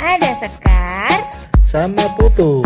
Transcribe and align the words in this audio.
Ada 0.00 0.32
Sekar, 0.40 1.12
sama 1.68 2.08
Putu. 2.16 2.64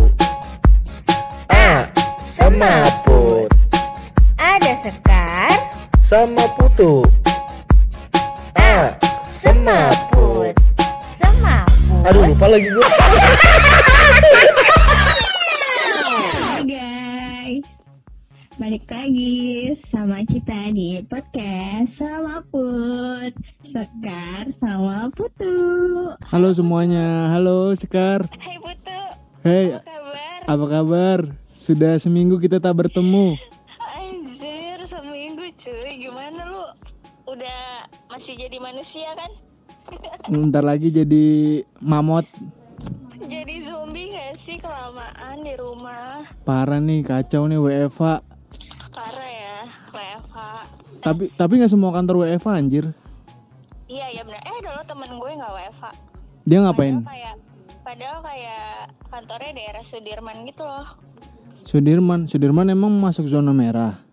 A 1.51 1.91
sama 2.23 2.87
Put 3.03 3.51
ada 4.39 4.73
Sekar, 4.87 5.51
sama 5.99 6.47
Putu. 6.55 7.03
A 8.55 8.95
sama 9.27 9.91
Put. 10.15 10.55
semaput. 11.19 12.07
Aduh 12.07 12.23
lupa 12.23 12.47
lagi 12.47 12.71
gue. 12.71 12.87
Hai 16.39 16.63
guys, 16.63 17.67
balik 18.63 18.87
lagi 18.87 19.75
sama 19.91 20.23
kita 20.23 20.71
di 20.71 21.03
podcast 21.11 21.91
sama 21.99 22.47
Put, 22.47 23.35
Sekar 23.75 24.55
sama 24.63 25.11
Putu. 25.19 26.14
Halo 26.25 26.51
semuanya, 26.51 27.31
halo 27.31 27.73
Sekar. 27.75 28.27
Hai 28.37 28.57
Putu, 28.57 28.99
Hei, 29.43 29.77
kabar? 29.77 30.39
apa 30.45 30.65
kabar? 30.67 31.19
Sudah 31.51 31.97
seminggu 31.97 32.37
kita 32.37 32.59
tak 32.59 32.75
bertemu. 32.75 33.37
Anjir, 33.79 34.79
seminggu 34.87 35.45
cuy, 35.55 35.91
gimana 36.01 36.41
lu? 36.47 36.65
Udah 37.27 37.87
masih 38.09 38.35
jadi 38.35 38.57
manusia 38.59 39.13
kan? 39.15 39.31
Ntar 40.49 40.65
lagi 40.65 40.89
jadi 40.89 41.27
mamot. 41.79 42.27
Jadi 43.25 43.65
zombie 43.65 44.13
gak 44.13 44.37
sih 44.41 44.59
kelamaan 44.59 45.41
di 45.41 45.55
rumah? 45.57 46.25
Parah 46.43 46.79
nih, 46.79 47.01
kacau 47.01 47.47
nih 47.47 47.57
WFH. 47.57 48.21
Parah 48.91 49.29
ya, 49.31 49.57
WFH. 49.91 50.37
Tapi 51.01 51.25
tapi 51.37 51.53
nggak 51.57 51.73
semua 51.73 51.93
kantor 51.93 52.25
WFH 52.25 52.49
anjir. 52.51 52.85
Iya 53.85 54.09
ya 54.11 54.23
benar. 54.25 54.41
Eh 54.43 54.59
dulu 54.61 54.81
temen 54.85 55.11
gue 55.15 55.31
nggak 55.37 55.53
WFH. 55.53 55.85
Dia 56.45 56.61
ngapain? 56.61 57.01
Padahal 57.01 57.09
kayak, 57.09 57.35
padahal 57.81 58.19
kayak 58.21 58.65
kantornya 59.09 59.51
daerah 59.57 59.85
Sudirman 59.85 60.37
gitu 60.45 60.63
loh. 60.65 60.87
Sudirman. 61.65 62.29
Sudirman 62.29 62.69
emang 62.69 62.93
masuk 63.01 63.25
zona 63.25 63.57
merah. 63.57 64.05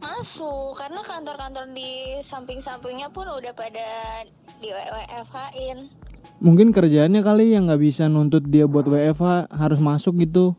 Masuk, 0.00 0.76
karena 0.80 1.04
kantor-kantor 1.04 1.72
di 1.76 2.20
samping-sampingnya 2.24 3.12
pun 3.12 3.28
udah 3.28 3.52
pada 3.52 4.24
di 4.60 4.72
WFH-in. 4.72 5.92
Mungkin 6.40 6.72
kerjaannya 6.72 7.20
kali 7.20 7.52
yang 7.52 7.68
nggak 7.68 7.80
bisa 7.80 8.08
nuntut 8.08 8.48
dia 8.48 8.64
buat 8.64 8.88
WFH 8.88 9.52
harus 9.52 9.80
masuk 9.80 10.20
gitu. 10.24 10.56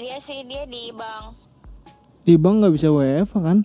Dia 0.00 0.16
sih 0.24 0.48
dia 0.48 0.64
di 0.64 0.92
bank. 0.96 1.36
Di 2.24 2.40
bank 2.40 2.64
nggak 2.64 2.74
bisa 2.76 2.88
WFH 2.88 3.36
kan? 3.36 3.58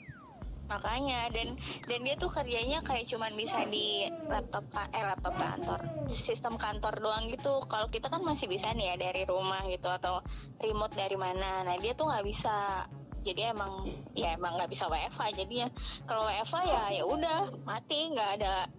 Makanya 0.68 1.32
dan 1.32 1.56
dan 1.88 2.00
dia 2.04 2.16
tuh 2.20 2.28
kerjanya 2.28 2.84
kayak 2.84 3.08
cuman 3.08 3.32
bisa 3.36 3.64
di 3.72 4.08
laptop 4.28 4.68
eh 4.92 5.04
laptop 5.04 5.36
kantor, 5.40 5.80
sistem 6.12 6.60
kantor 6.60 7.00
doang 7.00 7.32
gitu. 7.32 7.64
Kalau 7.72 7.88
kita 7.88 8.12
kan 8.12 8.22
masih 8.24 8.52
bisa 8.52 8.72
nih 8.76 8.94
ya 8.94 8.96
dari 9.00 9.24
rumah 9.24 9.64
gitu 9.72 9.88
atau 9.88 10.20
remote 10.60 10.94
dari 10.96 11.16
mana. 11.16 11.64
Nah, 11.64 11.76
dia 11.80 11.96
tuh 11.96 12.12
nggak 12.12 12.26
bisa. 12.28 12.86
Jadi 13.28 13.44
emang 13.44 13.92
ya 14.16 14.40
emang 14.40 14.56
nggak 14.56 14.72
bisa 14.72 14.88
WFH 14.88 15.36
jadinya. 15.36 15.68
Kalau 16.08 16.24
WFH 16.28 16.56
ya 16.64 16.84
ya 17.00 17.04
udah 17.04 17.40
mati 17.68 18.12
nggak 18.16 18.30
ada 18.40 18.72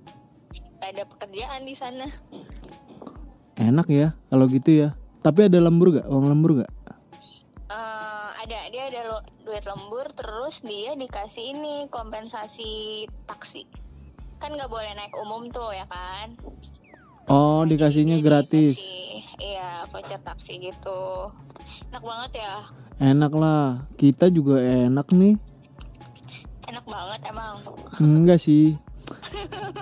nggak 0.81 0.91
ada 0.97 1.03
pekerjaan 1.05 1.61
di 1.69 1.75
sana. 1.77 2.07
Enak 3.59 3.89
ya 3.91 4.15
kalau 4.31 4.47
gitu 4.49 4.71
ya. 4.87 4.89
Tapi 5.19 5.51
ada 5.51 5.59
lembur 5.59 5.99
gak? 5.99 6.07
Uang 6.07 6.31
lembur 6.31 6.63
gak? 6.63 6.71
Eh, 7.69 7.98
ada 8.39 8.59
dia 8.69 8.83
ada 8.87 9.01
lo- 9.09 9.27
duit 9.43 9.65
lembur 9.65 10.07
terus 10.13 10.63
dia 10.63 10.95
dikasih 10.95 11.53
ini 11.53 11.75
kompensasi 11.89 12.71
taksi 13.25 13.67
kan 14.39 14.51
nggak 14.51 14.67
boleh 14.67 14.93
naik 14.93 15.15
umum 15.17 15.49
tuh 15.49 15.71
ya 15.71 15.85
kan 15.87 16.39
Oh 17.29 17.61
dikasihnya 17.63 18.17
Jadi 18.17 18.25
gratis. 18.25 18.77
dikasih, 18.81 19.21
iya 19.39 19.85
voucher 19.87 20.17
taksi 20.19 20.53
gitu 20.63 21.29
enak 21.87 22.01
banget 22.01 22.33
ya 22.39 22.55
Enak 22.99 23.31
lah. 23.33 23.87
Kita 23.95 24.27
juga 24.27 24.59
enak 24.59 25.13
nih. 25.13 25.37
enak 26.65 26.83
banget 26.85 27.21
emang 27.27 27.63
Enggak 27.97 28.39
sih. 28.39 28.75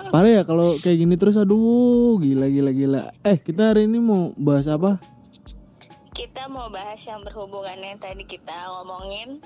Parah 0.07 0.29
ya 0.29 0.43
kalau 0.43 0.77
kayak 0.77 0.99
gini 0.99 1.15
terus 1.15 1.33
aduh 1.33 2.15
gila 2.17 2.45
gila 2.45 2.69
gila. 2.69 3.01
Eh 3.21 3.37
kita 3.37 3.71
hari 3.71 3.85
ini 3.85 3.97
mau 3.97 4.35
bahas 4.35 4.67
apa? 4.67 4.99
Kita 6.17 6.49
mau 6.49 6.65
bahas 6.73 6.97
yang 7.05 7.21
berhubungan 7.21 7.77
yang 7.77 8.01
tadi 8.01 8.25
kita 8.25 8.57
ngomongin 8.73 9.37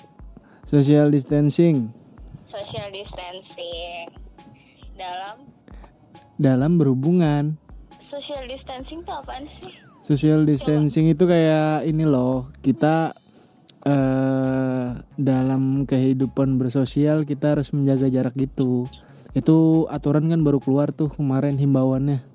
Social 0.64 1.12
distancing 1.12 1.92
social 2.48 2.88
distancing 2.96 4.08
dalam 4.96 5.44
dalam 6.40 6.80
berhubungan. 6.80 7.60
social 8.00 8.48
distancing 8.48 9.04
tuh 9.04 9.20
apaan 9.20 9.52
sih 9.60 9.76
Social 10.02 10.48
distancing 10.48 11.12
itu 11.12 11.30
kayak 11.30 11.86
ini 11.86 12.08
loh 12.08 12.50
kita 12.66 13.14
eh 13.86 14.88
dalam 15.20 15.86
kehidupan 15.86 16.58
bersosial 16.58 17.22
kita 17.22 17.54
harus 17.54 17.70
menjaga 17.70 18.10
jarak 18.10 18.34
gitu. 18.34 18.90
Itu 19.38 19.86
aturan 19.94 20.26
kan 20.34 20.42
baru 20.42 20.58
keluar 20.58 20.90
tuh 20.90 21.14
kemarin 21.14 21.62
himbauannya. 21.62 22.26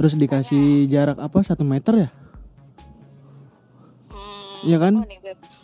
Terus 0.00 0.16
dikasih 0.16 0.88
jarak 0.88 1.20
apa 1.20 1.44
satu 1.44 1.68
meter 1.68 2.08
ya? 2.08 2.10
Iya 4.64 4.76
kan? 4.76 4.94
oh 5.00 5.06
nih 5.06 5.18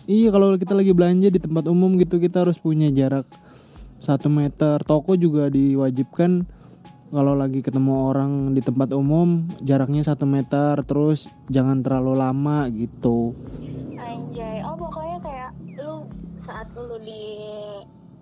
Iya 0.07 0.29
kalau 0.31 0.55
kita 0.55 0.73
lagi 0.73 0.93
belanja 0.95 1.29
di 1.29 1.41
tempat 1.43 1.67
umum 1.67 1.99
gitu 1.99 2.23
kita 2.23 2.47
harus 2.47 2.57
punya 2.57 2.89
jarak 2.95 3.27
satu 3.99 4.31
meter. 4.31 4.79
Toko 4.87 5.19
juga 5.19 5.51
diwajibkan 5.51 6.47
kalau 7.11 7.35
lagi 7.39 7.63
ketemu 7.63 8.13
orang 8.13 8.33
di 8.55 8.63
tempat 8.63 8.95
umum 8.95 9.51
jaraknya 9.63 10.07
satu 10.07 10.25
meter. 10.25 10.79
Terus 10.87 11.27
jangan 11.51 11.83
terlalu 11.83 12.15
lama 12.15 12.71
gitu. 12.71 13.35
Anjay, 13.99 14.63
oh 14.63 14.79
pokoknya 14.79 15.19
kayak 15.21 15.51
lu 15.75 16.07
saat 16.47 16.71
lu 16.79 16.97
di 17.03 17.23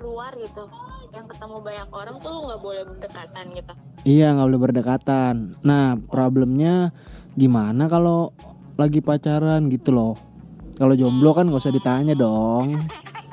luar 0.01 0.33
gitu, 0.37 0.69
yang 1.15 1.25
ketemu 1.31 1.57
banyak 1.63 1.89
orang 1.93 2.17
tuh 2.21 2.31
lu 2.35 2.41
nggak 2.51 2.61
boleh 2.61 2.83
berdekatan 2.89 3.45
gitu. 3.57 3.73
Iya 4.05 4.27
nggak 4.37 4.47
boleh 4.49 4.63
berdekatan. 4.63 5.35
Nah 5.63 5.97
problemnya 5.97 6.93
gimana 7.37 7.89
kalau 7.89 8.35
lagi 8.75 8.99
pacaran 8.99 9.71
gitu 9.71 9.95
loh. 9.95 10.34
Kalau 10.75 10.95
jomblo 10.99 11.31
kan 11.31 11.47
gak 11.47 11.63
usah 11.63 11.71
ditanya 11.71 12.19
dong. 12.19 12.83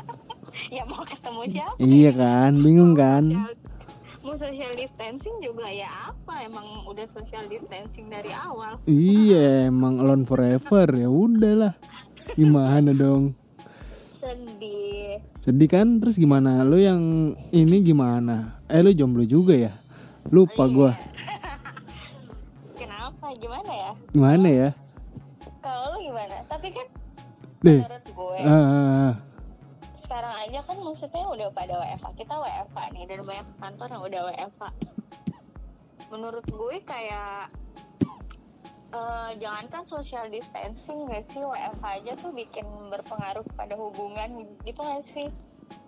ya 0.76 0.86
mau 0.86 1.02
ketemu 1.02 1.42
siapa? 1.50 1.76
Iya 1.82 2.12
kan, 2.14 2.52
bingung 2.62 2.94
kan? 2.94 3.24
Mau 4.22 4.38
social 4.38 4.70
distancing 4.78 5.34
juga 5.42 5.66
ya 5.66 6.14
apa? 6.14 6.46
Emang 6.46 6.86
udah 6.86 7.10
social 7.10 7.42
distancing 7.50 8.06
dari 8.14 8.30
awal. 8.30 8.78
Iya 8.86 9.74
emang 9.74 9.98
alone 9.98 10.22
forever 10.30 10.86
ya 10.94 11.10
udahlah. 11.10 11.74
Gimana 12.38 12.94
dong? 12.94 13.34
Sedih. 14.22 15.18
Sedih 15.42 15.66
kan? 15.66 15.98
Terus 15.98 16.22
gimana? 16.22 16.62
Lu 16.62 16.78
yang 16.78 17.34
ini 17.50 17.82
gimana? 17.82 18.62
Eh 18.70 18.86
lu 18.86 18.94
jomblo 18.94 19.26
juga 19.26 19.58
ya? 19.58 19.74
Lupa 20.30 20.70
gua. 20.70 20.94
Kenapa? 22.80 23.34
Gimana 23.42 23.72
ya? 23.74 23.92
Gimana 24.14 24.48
ya? 24.48 24.70
Kalau 25.66 25.98
lu 25.98 26.14
gimana? 26.14 26.46
Tapi 26.46 26.70
kan 26.70 26.86
Deh. 27.62 27.78
menurut 27.78 28.06
gue 28.10 28.40
Ah, 28.42 29.14
sekarang 30.02 30.34
aja 30.44 30.60
kan 30.66 30.78
maksudnya 30.82 31.24
udah 31.24 31.48
pada 31.54 31.74
WFH 31.78 32.08
kita 32.18 32.34
WFH 32.36 32.78
nih 32.92 33.04
dan 33.06 33.20
banyak 33.22 33.48
kantor 33.58 33.88
yang 33.88 34.04
udah 34.04 34.22
WFH 34.28 34.62
menurut 36.10 36.46
gue 36.46 36.76
kayak 36.84 37.48
eh 38.92 39.30
jangankan 39.40 39.84
social 39.88 40.28
distancing 40.28 41.08
gak 41.08 41.24
sih 41.32 41.40
WFH 41.40 41.86
aja 42.02 42.12
tuh 42.20 42.36
bikin 42.36 42.66
berpengaruh 42.92 43.46
pada 43.56 43.80
hubungan 43.80 44.44
gitu 44.66 44.82
gak 44.82 45.06
sih 45.14 45.32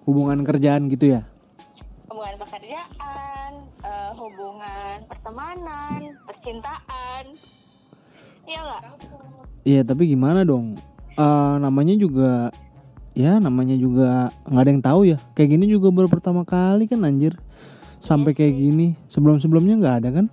hubungan 0.08 0.48
kerjaan 0.48 0.88
gitu 0.88 1.20
ya? 1.20 1.22
hubungan 2.08 2.38
pekerjaan 2.38 3.52
eh, 3.82 4.12
hubungan 4.16 4.96
pertemanan 5.10 6.00
percintaan 6.24 7.26
Iya 8.44 8.60
nggak 8.62 8.84
Iya 9.64 9.82
tapi 9.82 10.04
gimana 10.08 10.44
dong? 10.44 10.76
Eh, 11.14 11.56
namanya 11.62 11.94
juga 11.94 12.50
ya 13.14 13.38
namanya 13.38 13.78
juga 13.78 14.34
nggak 14.50 14.64
ada 14.66 14.72
yang 14.74 14.84
tahu 14.84 15.02
ya. 15.06 15.18
Kayak 15.38 15.50
gini 15.58 15.66
juga 15.70 15.94
baru 15.94 16.10
pertama 16.10 16.42
kali 16.42 16.90
kan 16.90 17.06
anjir. 17.06 17.38
Sampai 18.02 18.34
kayak 18.34 18.58
gini. 18.58 18.98
Sebelum-sebelumnya 19.08 19.78
nggak 19.80 19.96
ada 20.04 20.10
kan? 20.12 20.28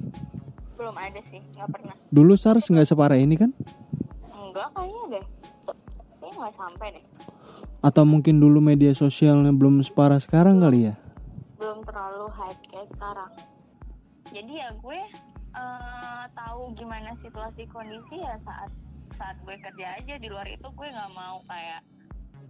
belum 0.80 0.96
ada 0.96 1.20
sih 1.28 1.44
nggak 1.54 1.68
pernah 1.76 1.94
Dulu 2.08 2.32
SARS 2.34 2.66
nggak 2.66 2.88
separah 2.88 3.20
ini 3.20 3.36
kan? 3.36 3.52
enggak 4.32 4.72
kayaknya 4.72 5.20
deh 5.20 5.24
kayaknya 6.18 6.38
nggak 6.40 6.54
sampai 6.56 6.86
deh 6.96 7.04
Atau 7.78 8.08
mungkin 8.08 8.40
dulu 8.40 8.64
media 8.64 8.90
sosialnya 8.90 9.52
belum 9.52 9.84
separah 9.84 10.16
sekarang 10.16 10.58
kali 10.58 10.88
ya? 10.88 10.94
belum 11.60 11.84
terlalu 11.84 12.32
hype 12.32 12.64
kayak 12.72 12.88
sekarang. 12.90 13.28
Jadi 14.32 14.52
ya 14.56 14.72
gue 14.72 15.00
eh, 15.52 16.22
tahu 16.32 16.72
gimana 16.72 17.12
situasi 17.20 17.68
kondisi 17.68 18.16
ya 18.16 18.40
saat 18.42 18.72
saat 19.20 19.36
gue 19.44 19.52
kerja 19.60 20.00
aja 20.00 20.14
di 20.16 20.28
luar 20.32 20.48
itu 20.48 20.64
gue 20.64 20.88
nggak 20.88 21.12
mau 21.12 21.44
kayak 21.44 21.84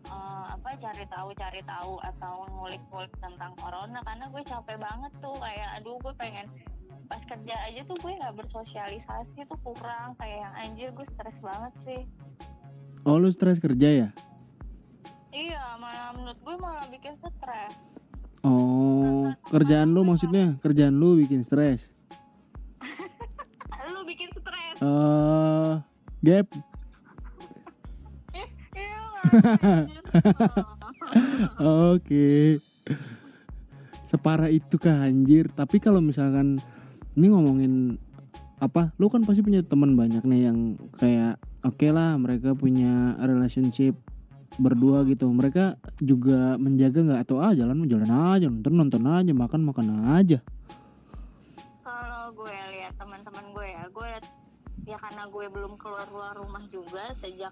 eh, 0.07 0.45
apa 0.55 0.69
cari 0.79 1.05
tahu 1.11 1.29
cari 1.35 1.61
tahu 1.67 1.99
atau 1.99 2.47
ngulik-ngulik 2.47 3.11
tentang 3.19 3.53
corona. 3.59 3.99
Karena 4.07 4.31
gue 4.31 4.43
capek 4.47 4.79
banget 4.79 5.13
tuh 5.19 5.35
kayak 5.43 5.69
aduh 5.83 5.99
gue 5.99 6.15
pengen 6.15 6.47
pas 7.11 7.19
kerja 7.27 7.55
aja 7.67 7.81
tuh 7.91 7.99
gue 7.99 8.13
nggak 8.15 8.35
bersosialisasi 8.39 9.39
tuh 9.51 9.59
kurang. 9.67 10.15
Kayak 10.23 10.47
yang 10.47 10.55
anjir 10.63 10.89
gue 10.95 11.07
stres 11.19 11.39
banget 11.43 11.75
sih. 11.83 12.03
Oh 13.03 13.19
lu 13.19 13.35
stres 13.35 13.59
kerja 13.59 14.07
ya? 14.07 14.11
iya 15.31 15.79
malah 15.79 16.11
menurut 16.11 16.39
gue 16.43 16.57
malah 16.59 16.87
bikin 16.91 17.15
stres. 17.19 17.75
Oh 18.43 19.31
kerjaan 19.51 19.95
lu 19.95 20.03
maksudnya? 20.03 20.59
kerjaan 20.59 20.99
lu 20.99 21.19
bikin 21.19 21.47
stres? 21.47 21.95
lu 23.95 24.03
bikin 24.03 24.27
stres. 24.35 24.77
Eh 24.83 25.90
gap? 26.21 26.47
Oke. 31.61 32.61
Separah 34.05 34.51
itu 34.51 34.75
kah 34.77 35.07
anjir? 35.07 35.49
Tapi 35.55 35.79
kalau 35.79 36.03
misalkan 36.03 36.59
ini 37.15 37.31
ngomongin 37.31 37.95
apa? 38.59 38.91
Lu 38.99 39.07
kan 39.07 39.23
pasti 39.23 39.41
punya 39.41 39.63
teman 39.63 39.95
banyak 39.95 40.27
nih 40.27 40.51
yang 40.51 40.77
kayak 40.99 41.39
oke 41.63 41.87
lah 41.95 42.19
mereka 42.19 42.53
punya 42.59 43.15
relationship 43.23 43.95
berdua 44.59 45.07
gitu. 45.07 45.31
Mereka 45.31 45.79
juga 46.03 46.59
menjaga 46.59 47.07
nggak 47.07 47.21
atau 47.23 47.39
ah 47.39 47.55
jalan 47.55 47.87
jalan 47.87 48.11
aja, 48.35 48.51
nonton 48.51 48.75
nonton 48.75 49.03
aja, 49.07 49.33
makan 49.33 49.61
makan 49.63 49.87
aja. 50.19 50.43
Gue 55.41 55.49
belum 55.49 55.81
keluar 55.81 56.05
keluar 56.05 56.37
rumah 56.37 56.61
juga 56.69 57.17
sejak 57.17 57.49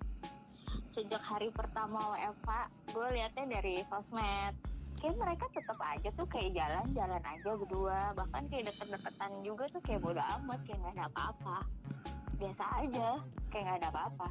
sejak 0.92 1.24
hari 1.24 1.48
pertama 1.48 1.96
WFA 2.12 2.68
gue 2.86 3.06
liatnya 3.16 3.48
dari 3.48 3.80
sosmed 3.88 4.52
kayak 4.98 5.16
mereka 5.16 5.48
tetap 5.48 5.80
aja 5.80 6.08
tuh 6.12 6.28
kayak 6.28 6.52
jalan-jalan 6.52 7.22
aja 7.24 7.48
berdua 7.48 8.12
bahkan 8.12 8.44
kayak 8.46 8.68
deket-deketan 8.68 9.32
juga 9.40 9.64
tuh 9.72 9.80
kayak 9.80 10.04
bodo 10.04 10.20
amat 10.20 10.60
kayak 10.68 10.78
nggak 10.78 10.94
ada 10.94 11.04
apa-apa 11.08 11.58
biasa 12.36 12.64
aja 12.78 13.08
kayak 13.48 13.62
nggak 13.64 13.78
ada 13.80 13.88
apa-apa 13.88 14.28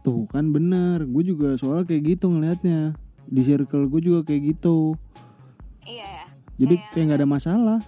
Tuh 0.00 0.24
kan 0.26 0.48
bener, 0.48 1.04
gue 1.04 1.24
juga 1.26 1.56
soalnya 1.56 1.84
kayak 1.86 2.04
gitu 2.14 2.28
ngelihatnya. 2.28 2.92
Di 3.24 3.40
circle 3.42 3.84
gue 3.86 4.00
juga 4.00 4.20
kayak 4.22 4.42
gitu. 4.46 4.92
iya 5.82 6.04
ya 6.20 6.26
Jadi 6.56 6.74
Kayak- 6.78 6.90
kayak 6.90 7.04
nggak 7.04 7.20
ada 7.20 7.28
masalah. 7.28 7.78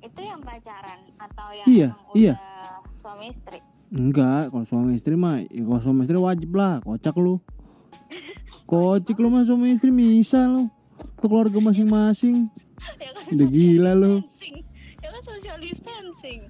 itu 0.00 0.20
yang 0.20 0.40
pacaran 0.40 0.98
atau 1.16 1.48
yang 1.52 1.66
Iya, 1.66 1.88
emang 1.92 2.14
iya. 2.14 2.34
udah 2.34 2.70
suami 2.94 3.24
istri 3.30 3.58
Enggak, 3.94 4.50
kalau 4.50 4.66
suami 4.66 4.98
istri 4.98 5.14
mah, 5.14 5.38
ya 5.46 5.62
kalau 5.62 5.78
suami 5.78 6.02
istri 6.02 6.18
wajib 6.18 6.50
lah, 6.52 6.82
kocak 6.82 7.14
lu. 7.14 7.38
Kocik 8.66 9.14
lu 9.16 9.30
mah 9.30 9.46
suami 9.46 9.70
istri 9.70 9.94
bisa 9.94 10.50
lu. 10.50 10.66
Ke 11.14 11.30
keluarga 11.30 11.62
masing-masing. 11.62 12.50
ya 12.98 13.10
kan 13.14 13.22
Udah 13.30 13.48
gila 13.48 13.92
lu. 13.94 14.14
ya 14.98 15.08
kan 15.08 15.22
social 15.22 15.58
distancing 15.62 16.40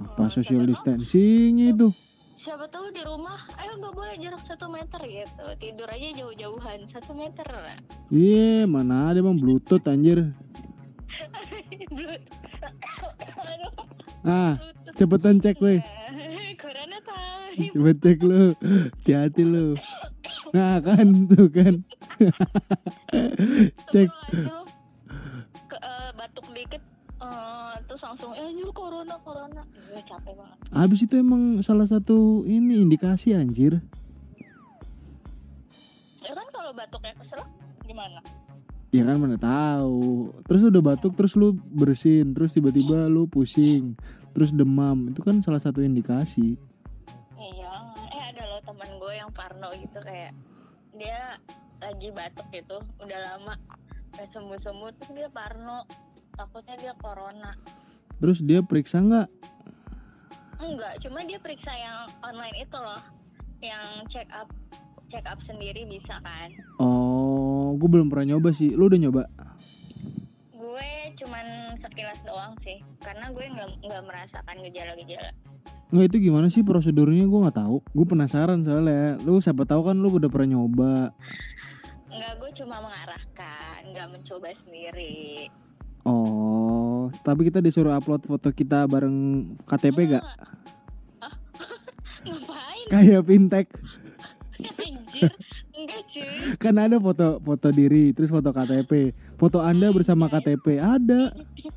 Apa 0.00 0.24
social 0.32 0.64
distancing 0.64 1.52
itu? 1.60 1.92
siapa 2.40 2.64
tahu 2.72 2.88
di 2.88 3.04
rumah 3.04 3.36
ayo 3.60 3.76
nggak 3.76 3.92
boleh 3.92 4.16
jarak 4.16 4.40
satu 4.40 4.72
meter 4.72 4.96
gitu 5.04 5.44
tidur 5.60 5.84
aja 5.84 6.08
jauh-jauhan 6.16 6.88
satu 6.88 7.12
meter 7.12 7.44
Iya, 8.08 8.64
mana 8.64 9.12
ada 9.12 9.20
emang 9.20 9.36
bluetooth 9.36 9.84
anjir. 9.84 10.32
Ah, 14.20 14.60
cepetan 14.96 15.40
cek 15.40 15.56
weh. 15.60 15.80
Cepet 17.72 17.96
cek 18.00 18.18
lu. 18.24 18.52
Hati-hati 19.04 19.42
lu. 19.44 19.76
Nah 20.56 20.80
kan 20.82 21.06
tuh 21.30 21.48
kan. 21.52 21.74
cek. 23.92 24.10
Ke, 25.70 25.76
eh, 25.78 26.10
batuk 26.14 26.46
dikit 26.50 26.82
eh, 27.20 27.74
terus 27.86 28.02
langsung 28.02 28.34
eh 28.34 28.46
anjir 28.46 28.70
corona 28.74 29.14
corona 29.22 29.62
gue 29.62 30.02
capek 30.02 30.34
banget 30.34 30.56
Habis 30.74 31.00
itu 31.06 31.14
emang 31.18 31.62
salah 31.62 31.86
satu 31.86 32.42
ini 32.46 32.82
indikasi 32.82 33.34
anjir. 33.34 33.82
ya 36.20 36.32
kan 36.36 36.46
kalau 36.54 36.70
batuknya 36.70 37.14
keselak 37.18 37.48
gimana 37.82 38.22
Ya 38.90 39.06
kan 39.06 39.22
mana 39.22 39.38
tahu. 39.38 40.34
Terus 40.50 40.66
udah 40.66 40.82
batuk 40.82 41.14
terus 41.14 41.38
lu 41.38 41.54
bersin, 41.54 42.34
terus 42.34 42.58
tiba-tiba 42.58 43.06
lu 43.06 43.30
pusing, 43.30 43.94
terus 44.34 44.50
demam. 44.50 45.14
Itu 45.14 45.22
kan 45.22 45.38
salah 45.46 45.62
satu 45.62 45.78
indikasi. 45.78 46.58
Yang 49.30 49.38
Parno 49.38 49.70
gitu 49.78 49.98
kayak 50.02 50.34
dia 50.98 51.38
lagi 51.78 52.10
batuk 52.10 52.50
gitu, 52.50 52.82
udah 52.98 53.18
lama 53.30 53.54
gak 54.18 54.26
sembuh-sembuh 54.34 54.90
terus 54.98 55.10
dia 55.14 55.28
Parno, 55.30 55.86
takutnya 56.34 56.74
dia 56.74 56.92
corona. 56.98 57.54
Terus 58.18 58.42
dia 58.42 58.58
periksa 58.60 58.98
nggak? 58.98 59.28
Enggak, 60.60 60.98
cuma 61.06 61.22
dia 61.22 61.38
periksa 61.38 61.70
yang 61.78 62.10
online 62.26 62.58
itu 62.58 62.74
loh, 62.74 62.98
yang 63.62 63.86
check 64.10 64.26
up 64.34 64.50
check 65.08 65.22
up 65.30 65.38
sendiri 65.46 65.86
bisa 65.86 66.18
kan. 66.20 66.50
Oh, 66.82 67.78
gue 67.78 67.88
belum 67.88 68.10
pernah 68.10 68.34
nyoba 68.34 68.50
sih. 68.50 68.74
Lu 68.74 68.90
udah 68.90 68.98
nyoba? 68.98 69.22
Gue 70.70 70.90
cuman 71.18 71.74
sekilas 71.82 72.22
doang 72.22 72.54
sih, 72.62 72.78
karena 73.02 73.26
gue 73.34 73.42
nggak 73.42 73.68
nggak 73.90 74.02
merasakan 74.06 74.56
gejala-gejala. 74.70 75.34
Nggak 75.90 76.06
itu 76.14 76.16
gimana 76.30 76.46
sih 76.46 76.62
prosedurnya? 76.62 77.26
Gue 77.26 77.42
nggak 77.42 77.58
tahu. 77.58 77.82
Gue 77.90 78.06
penasaran 78.06 78.62
soalnya. 78.62 79.18
Lu 79.26 79.42
siapa 79.42 79.66
tahu 79.66 79.90
kan 79.90 79.98
lu 79.98 80.14
udah 80.14 80.30
pernah 80.30 80.54
nyoba. 80.54 81.10
Enggak, 82.06 82.32
gue 82.38 82.50
cuma 82.62 82.78
mengarahkan, 82.78 83.78
nggak 83.90 84.08
mencoba 84.14 84.54
sendiri. 84.62 85.50
Oh, 86.06 87.10
tapi 87.26 87.50
kita 87.50 87.58
disuruh 87.58 87.98
upload 87.98 88.22
foto 88.24 88.54
kita 88.54 88.86
bareng 88.86 89.50
KTP 89.66 90.16
gak? 90.16 90.24
Hah? 91.18 91.34
Ngapain? 92.22 92.86
Kayak 92.94 93.22
fintech. 93.26 93.68
Anjir, 94.86 95.32
enggak 95.74 96.02
cuy. 96.08 96.30
Kan 96.56 96.78
ada 96.78 96.96
foto 97.02 97.42
foto 97.42 97.68
diri, 97.74 98.14
terus 98.14 98.30
foto 98.30 98.54
KTP. 98.54 99.10
Foto 99.40 99.58
Anda 99.58 99.88
bersama 99.88 100.28
KTP 100.28 100.76
ada. 100.76 101.32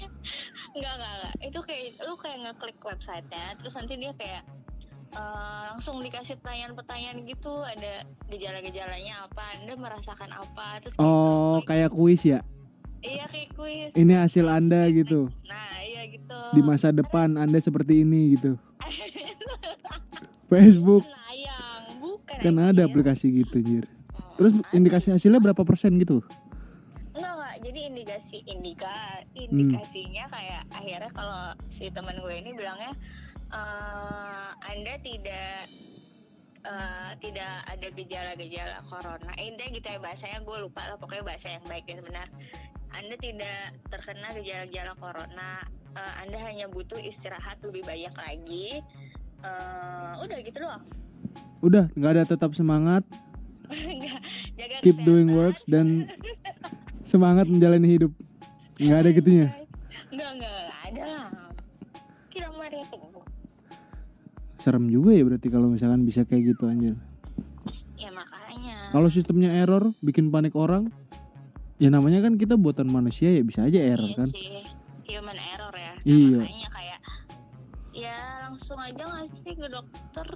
Enggak, 0.76 0.94
enggak, 0.94 1.14
enggak. 1.14 1.34
Itu 1.40 1.60
kayak 1.62 1.86
lu 2.04 2.16
kayak 2.18 2.38
ngeklik 2.44 2.78
websitenya, 2.82 3.56
terus 3.56 3.74
nanti 3.74 3.94
dia 3.96 4.12
kayak 4.12 4.42
eh, 5.14 5.62
langsung 5.70 6.02
dikasih 6.02 6.36
pertanyaan-pertanyaan 6.36 7.24
gitu, 7.24 7.62
ada 7.62 7.92
gejala-gejalanya 8.28 9.24
apa, 9.24 9.44
Anda 9.54 9.74
merasakan 9.76 10.34
apa, 10.34 10.82
terus 10.82 10.94
kayak 10.94 11.06
Oh, 11.06 11.14
ngeklik. 11.56 11.68
kayak 11.70 11.90
kuis 11.92 12.22
ya. 12.26 12.40
iya 13.02 13.26
kayak 13.28 13.50
kuis. 13.54 13.92
Ini 13.94 14.14
hasil 14.18 14.46
Anda 14.46 14.90
gitu. 14.90 15.30
Nah, 15.46 15.72
iya 15.80 16.04
gitu. 16.10 16.40
Di 16.52 16.62
masa 16.62 16.90
depan 16.90 17.38
Anda 17.38 17.60
seperti 17.60 18.02
ini 18.02 18.34
gitu. 18.34 18.58
Facebook 20.50 21.06
Sayang, 21.06 21.84
bukan. 21.98 22.38
kan 22.40 22.56
ada 22.66 22.82
aplikasi 22.84 23.30
gitu, 23.36 23.58
Jir. 23.60 23.86
Hmm, 23.86 24.36
Terus 24.36 24.52
indikasi 24.70 25.12
hasilnya 25.12 25.38
berapa 25.40 25.62
persen 25.62 25.96
gitu? 25.96 26.26
Enggak 27.14 27.34
enggak, 27.38 27.56
jadi 27.62 27.80
indikasi 27.94 28.38
indika 28.50 28.96
Hmm. 29.22 29.38
indikasinya 29.38 30.26
kayak 30.34 30.64
akhirnya 30.74 31.12
kalau 31.14 31.44
si 31.70 31.86
teman 31.94 32.18
gue 32.18 32.34
ini 32.34 32.52
bilangnya 32.58 32.92
eh 33.54 34.50
Anda 34.66 34.94
tidak 35.06 35.70
eh, 36.64 37.12
tidak 37.22 37.54
ada 37.70 37.88
gejala-gejala 37.94 38.78
corona. 38.90 39.32
Eh, 39.38 39.52
gitu 39.54 39.84
ya 39.84 40.00
bahasanya 40.02 40.42
gue 40.42 40.58
lupa 40.64 40.82
lah 40.90 40.98
pokoknya 40.98 41.24
bahasa 41.28 41.48
yang 41.54 41.66
baik 41.70 41.86
dan 41.86 42.02
benar. 42.02 42.28
Anda 42.94 43.16
tidak 43.22 43.78
terkena 43.94 44.34
gejala-gejala 44.34 44.94
corona. 44.98 45.62
Eh, 45.94 46.14
anda 46.26 46.38
hanya 46.42 46.66
butuh 46.66 46.98
istirahat 46.98 47.62
lebih 47.62 47.86
banyak 47.86 48.16
lagi. 48.18 48.82
Eh, 49.44 50.12
udah 50.18 50.38
gitu 50.42 50.58
doang. 50.64 50.84
Udah, 51.62 51.88
nggak 51.94 52.12
ada 52.20 52.24
tetap 52.28 52.52
semangat, 52.56 53.04
jaga 54.60 54.76
keep 54.84 54.98
doing 55.08 55.32
works 55.32 55.64
dan 55.66 56.06
semangat 57.04 57.46
menjalani 57.48 57.88
hidup. 57.88 58.12
Nggak 58.80 59.00
ada 59.00 59.10
gitunya. 59.14 59.48
Enggak, 60.10 60.30
enggak, 60.34 60.52
enggak 60.52 60.80
ada 60.90 61.04
lah. 61.06 61.28
Kita 62.32 62.48
tunggu. 62.90 63.22
Serem 64.58 64.88
juga 64.88 65.12
ya 65.12 65.24
berarti 65.28 65.48
kalau 65.52 65.68
misalkan 65.70 66.08
bisa 66.08 66.24
kayak 66.24 66.56
gitu 66.56 66.72
anjir. 66.72 66.96
Ya 68.00 68.10
makanya. 68.10 68.90
Kalau 68.96 69.10
sistemnya 69.12 69.52
error 69.52 69.92
bikin 70.00 70.32
panik 70.32 70.56
orang, 70.56 70.88
ya 71.78 71.92
namanya 71.92 72.24
kan 72.24 72.40
kita 72.40 72.56
buatan 72.56 72.88
manusia 72.88 73.30
ya 73.32 73.44
bisa 73.44 73.68
aja 73.68 73.80
error 73.80 74.08
iya 74.08 74.18
kan. 74.18 74.28
sih, 74.32 74.64
human 75.12 75.38
error 75.38 75.74
ya. 75.76 75.92
Nah, 75.94 76.08
Iya. 76.08 76.40
Makanya 76.42 76.70
kayak 76.72 77.00
ya 77.94 78.18
langsung 78.48 78.80
aja 78.80 79.04
nggak 79.04 79.28
sih 79.44 79.54
ke 79.54 79.68
dokter. 79.68 80.28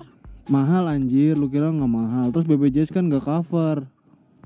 Mahal 0.47 0.87
anjir, 0.87 1.35
lu 1.35 1.47
kira 1.51 1.71
nggak 1.71 1.91
mahal. 1.91 2.27
Terus 2.31 2.47
BPJS 2.47 2.91
kan 2.91 3.07
nggak 3.11 3.23
cover. 3.23 3.87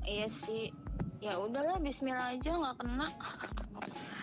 Iya 0.02 0.26
sih. 0.30 0.74
Ya 1.22 1.38
udahlah 1.38 1.78
Bismillah 1.78 2.34
aja 2.34 2.50
nggak 2.50 2.76
kena. 2.82 3.06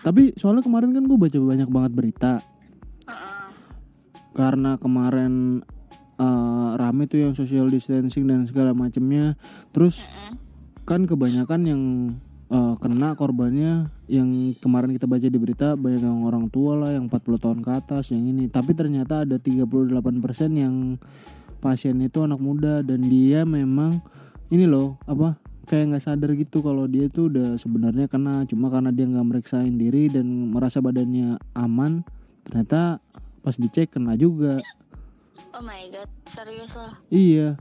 Tapi 0.04 0.36
soalnya 0.36 0.60
kemarin 0.60 0.92
kan 0.92 1.08
gue 1.08 1.16
baca 1.16 1.38
banyak 1.40 1.68
banget 1.72 1.92
berita 1.96 2.32
Heeh. 3.08 3.48
karena 4.36 4.76
kemarin 4.76 5.64
eh, 6.20 6.70
rame 6.76 7.08
tuh 7.08 7.24
yang 7.24 7.32
social 7.32 7.72
distancing 7.72 8.28
dan 8.28 8.44
segala 8.44 8.76
macemnya. 8.76 9.40
Terus 9.72 10.04
Heeh. 10.04 10.36
kan 10.84 11.08
kebanyakan 11.08 11.60
yang 11.64 11.82
eh, 12.52 12.74
kena 12.76 13.16
korbannya 13.16 13.88
yang 14.12 14.52
kemarin 14.60 14.92
kita 14.92 15.08
baca 15.08 15.24
di 15.24 15.38
berita 15.40 15.80
banyak 15.80 16.04
yang 16.04 16.20
orang 16.28 16.52
tua 16.52 16.84
lah 16.84 16.92
yang 16.92 17.08
40 17.08 17.40
tahun 17.40 17.58
ke 17.64 17.70
atas 17.80 18.12
yang 18.12 18.28
ini 18.28 18.50
tapi 18.52 18.76
ternyata 18.76 19.24
ada 19.24 19.40
38% 19.40 19.88
yang 20.52 21.00
pasien 21.64 21.96
itu 22.02 22.18
anak 22.20 22.42
muda 22.42 22.84
dan 22.84 23.00
dia 23.06 23.46
memang 23.46 24.02
ini 24.50 24.66
loh 24.66 24.98
apa 25.06 25.49
kayak 25.70 25.94
nggak 25.94 26.02
sadar 26.02 26.34
gitu 26.34 26.66
kalau 26.66 26.90
dia 26.90 27.06
tuh 27.06 27.30
udah 27.30 27.54
sebenarnya 27.54 28.10
kena. 28.10 28.42
Cuma 28.50 28.66
karena 28.74 28.90
dia 28.90 29.06
nggak 29.06 29.26
meriksain 29.30 29.78
diri 29.78 30.10
dan 30.10 30.50
merasa 30.50 30.82
badannya 30.82 31.38
aman 31.54 32.02
ternyata 32.42 32.98
pas 33.46 33.54
dicek 33.54 33.94
kena 33.94 34.18
juga. 34.18 34.58
Oh 35.54 35.62
my 35.62 35.86
god, 35.94 36.10
serius 36.34 36.74
loh. 36.74 36.92
iya. 37.14 37.54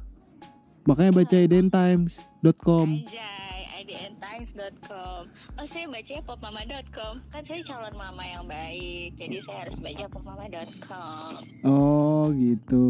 Makanya 0.90 1.22
baca 1.22 1.38
identimes.com 1.38 2.88
Anjay, 2.90 3.62
idntimes.com 3.84 5.30
Oh 5.60 5.68
saya 5.70 5.86
bacanya 5.86 6.24
popmama.com 6.26 7.14
Kan 7.30 7.44
saya 7.46 7.62
calon 7.62 7.94
mama 7.94 8.24
yang 8.26 8.48
baik 8.50 9.14
Jadi 9.22 9.44
saya 9.46 9.68
harus 9.68 9.78
baca 9.78 10.06
popmama.com 10.10 11.46
oh 11.62 12.34
gitu. 12.34 12.88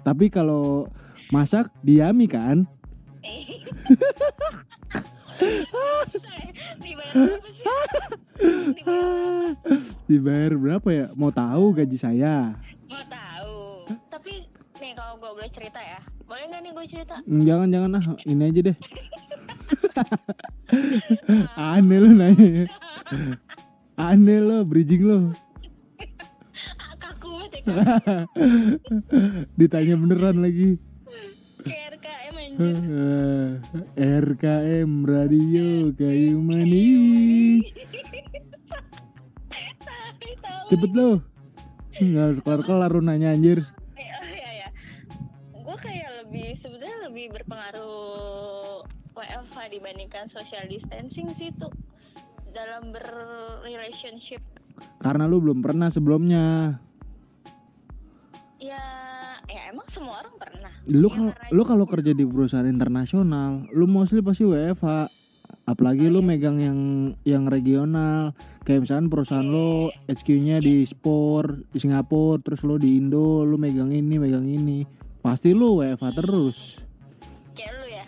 Tapi 0.00 0.32
kalau 0.32 0.88
masak 1.28 1.68
diami 1.84 2.24
kan 2.24 2.64
Dibayar 6.82 7.14
berapa 7.14 7.48
sih? 7.48 7.64
Dibayar 8.76 9.54
dibayar 10.10 10.52
berapa 10.58 10.88
ya? 10.90 11.06
Mau 11.14 11.30
tahu 11.30 11.72
gaji 11.72 11.96
saya? 11.96 12.58
Mau 12.90 13.02
tahu. 13.06 13.86
Tapi 14.10 14.50
nih 14.82 14.92
kalau 14.98 15.14
gue 15.22 15.30
boleh 15.30 15.50
cerita 15.54 15.78
ya. 15.78 16.02
Boleh 16.26 16.50
gak 16.50 16.60
nih 16.64 16.72
gue 16.74 16.86
cerita? 16.90 17.16
Hmm, 17.22 17.42
jangan 17.46 17.68
jangan 17.70 17.90
ah 17.98 18.04
ini 18.26 18.42
aja 18.50 18.60
deh. 18.72 18.76
Aneh 21.56 21.98
lo 22.00 22.10
nanya 22.12 22.66
aneh 24.02 24.40
lo 24.40 24.64
bridging 24.64 25.04
lo 25.04 25.18
kaku 27.02 27.28
banget 27.38 27.62
ya 27.62 28.26
ditanya 29.60 29.94
beneran 30.00 30.42
lagi. 30.42 30.80
Kayak 31.62 32.01
RKM 33.96 34.90
Radio 35.08 35.88
Kayu 35.96 36.36
Manis 36.40 37.64
cepet 40.72 40.92
lo 40.96 41.20
nggak 42.00 42.48
kelar 42.48 42.60
kelar 42.64 42.90
lu 42.96 43.04
nanya 43.04 43.36
anjir. 43.36 43.60
Iya, 43.92 44.16
iya, 44.24 44.50
iya. 44.56 44.68
Gue 45.52 45.76
kayak 45.76 46.24
lebih 46.24 46.56
sebenarnya 46.56 47.12
lebih 47.12 47.36
berpengaruh 47.36 48.80
WFH 49.12 49.56
dibandingkan 49.68 50.32
social 50.32 50.64
distancing 50.72 51.28
sih 51.36 51.52
tuh 51.60 51.68
dalam 52.56 52.92
berrelationship. 52.92 54.40
karena 54.98 55.28
lu 55.28 55.38
belum 55.38 55.60
pernah 55.62 55.92
sebelumnya. 55.92 56.74
Ya, 58.58 58.72
ya 58.72 58.86
emang 59.72 59.88
semua 59.88 60.20
orang 60.20 60.34
pernah. 60.36 60.72
lu 60.86 61.08
Ya, 61.08 61.14
kalau 61.16 61.32
lu 61.48 61.62
kalau 61.64 61.84
kerja 61.88 62.12
di 62.12 62.24
perusahaan 62.28 62.68
internasional 62.68 63.64
lu 63.72 63.88
mostly 63.88 64.20
pasti 64.20 64.44
WFH 64.44 65.08
apalagi 65.64 66.12
lu 66.12 66.20
megang 66.20 66.58
yang 66.58 66.78
yang 67.24 67.44
regional 67.48 68.36
kayak 68.66 68.84
misalkan 68.84 69.08
perusahaan 69.08 69.46
lo 69.46 69.88
HQ-nya 70.10 70.60
di 70.60 70.84
Sport 70.84 71.70
di 71.70 71.78
Singapura 71.80 72.42
terus 72.42 72.66
lo 72.66 72.76
di 72.76 72.98
Indo 72.98 73.46
lu 73.46 73.56
megang 73.56 73.90
ini 73.94 74.20
megang 74.20 74.46
ini 74.46 74.84
pasti 75.22 75.54
lu 75.54 75.80
WFH 75.80 76.04
terus 76.18 76.58
Kayak 77.52 77.72
lu 77.78 77.86
ya. 77.88 78.06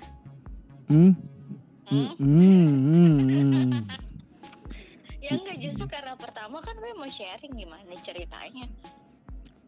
hmm? 0.90 1.12
Hmm, 1.84 2.10
hmm, 2.16 2.64
hmm, 2.64 3.18
hmm. 3.28 3.70
Ya 5.20 5.36
enggak 5.36 5.56
justru 5.60 5.84
karena 5.84 6.16
pertama 6.16 6.64
kan 6.64 6.76
gue 6.80 6.92
mau 6.96 7.08
sharing 7.08 7.52
gimana 7.52 7.92
ceritanya. 8.00 8.64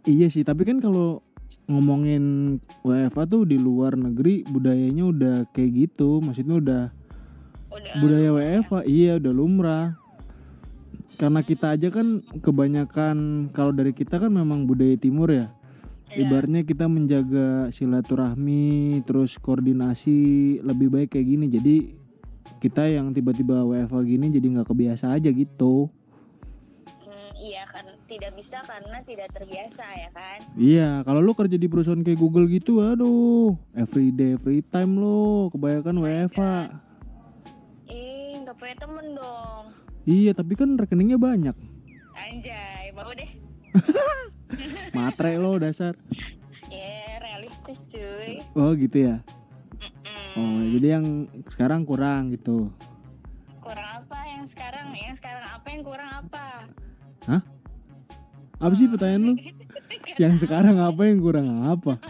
Iya 0.08 0.26
sih, 0.32 0.40
tapi 0.40 0.64
kan 0.64 0.80
kalau 0.80 1.20
ngomongin 1.66 2.56
WFA 2.86 3.26
tuh 3.26 3.42
di 3.42 3.58
luar 3.58 3.98
negeri 3.98 4.46
budayanya 4.46 5.04
udah 5.10 5.36
kayak 5.50 5.70
gitu, 5.86 6.22
maksudnya 6.22 6.56
udah 6.62 6.82
Udah 7.66 7.92
budaya 8.00 8.30
WFA, 8.32 8.80
iya 8.86 9.18
udah 9.18 9.32
lumrah. 9.34 9.86
Karena 11.16 11.40
kita 11.40 11.76
aja 11.76 11.88
kan 11.88 12.20
kebanyakan 12.44 13.48
kalau 13.50 13.72
dari 13.72 13.96
kita 13.96 14.20
kan 14.20 14.30
memang 14.30 14.68
budaya 14.68 14.96
timur 15.00 15.32
ya. 15.32 15.48
Iya. 16.12 16.28
Ibaratnya 16.28 16.62
kita 16.62 16.86
menjaga 16.86 17.72
silaturahmi, 17.72 19.02
terus 19.04 19.36
koordinasi 19.40 20.60
lebih 20.60 20.92
baik 20.92 21.16
kayak 21.16 21.26
gini. 21.26 21.46
Jadi 21.50 21.76
kita 22.62 22.86
yang 22.86 23.10
tiba-tiba 23.10 23.64
WFA 23.66 24.00
gini 24.06 24.30
jadi 24.30 24.46
nggak 24.56 24.68
kebiasa 24.70 25.12
aja 25.12 25.28
gitu. 25.32 25.90
Hmm, 27.02 27.32
iya 27.36 27.66
kan 27.68 27.95
tidak 28.06 28.32
bisa 28.38 28.58
karena 28.62 28.98
tidak 29.02 29.28
terbiasa 29.34 29.84
ya 29.98 30.10
kan. 30.14 30.38
Iya, 30.54 30.90
kalau 31.02 31.20
lu 31.20 31.34
kerja 31.34 31.58
di 31.58 31.66
perusahaan 31.66 31.98
kayak 32.00 32.18
Google 32.22 32.46
gitu, 32.46 32.78
aduh, 32.78 33.58
every 33.74 34.14
day, 34.14 34.38
every 34.38 34.62
time 34.62 34.94
lo, 34.94 35.50
kebanyakan 35.50 36.06
WFA. 36.06 36.70
Ih, 37.90 38.46
nggak 38.46 38.56
punya 38.56 38.74
temen 38.78 39.06
dong. 39.18 39.64
Iya, 40.06 40.32
tapi 40.38 40.54
kan 40.54 40.78
rekeningnya 40.78 41.18
banyak. 41.18 41.56
Anjay, 42.14 42.94
mau 42.94 43.10
deh. 43.10 43.30
Matre 44.96 45.36
lo 45.36 45.58
dasar. 45.58 45.98
Ya, 46.70 47.18
realistis 47.18 47.78
cuy. 47.90 48.38
Oh 48.54 48.70
gitu 48.78 49.10
ya. 49.10 49.16
Mm-mm. 49.82 50.38
Oh, 50.38 50.60
jadi 50.78 50.86
yang 50.98 51.26
sekarang 51.50 51.82
kurang 51.82 52.30
gitu. 52.32 52.70
kurang 53.66 53.98
apa 53.98 54.18
yang 54.30 54.46
sekarang 54.54 54.94
yang 54.94 55.18
sekarang 55.18 55.42
apa 55.42 55.66
yang 55.74 55.82
kurang 55.82 56.10
apa 56.22 56.46
Apa 58.56 58.72
sih 58.72 58.86
pertanyaan 58.86 59.22
lu? 59.22 59.34
Yang 60.16 60.34
sekarang 60.42 60.76
apa 60.76 61.02
yang 61.02 61.20
kurang 61.20 61.48
apa? 61.62 62.00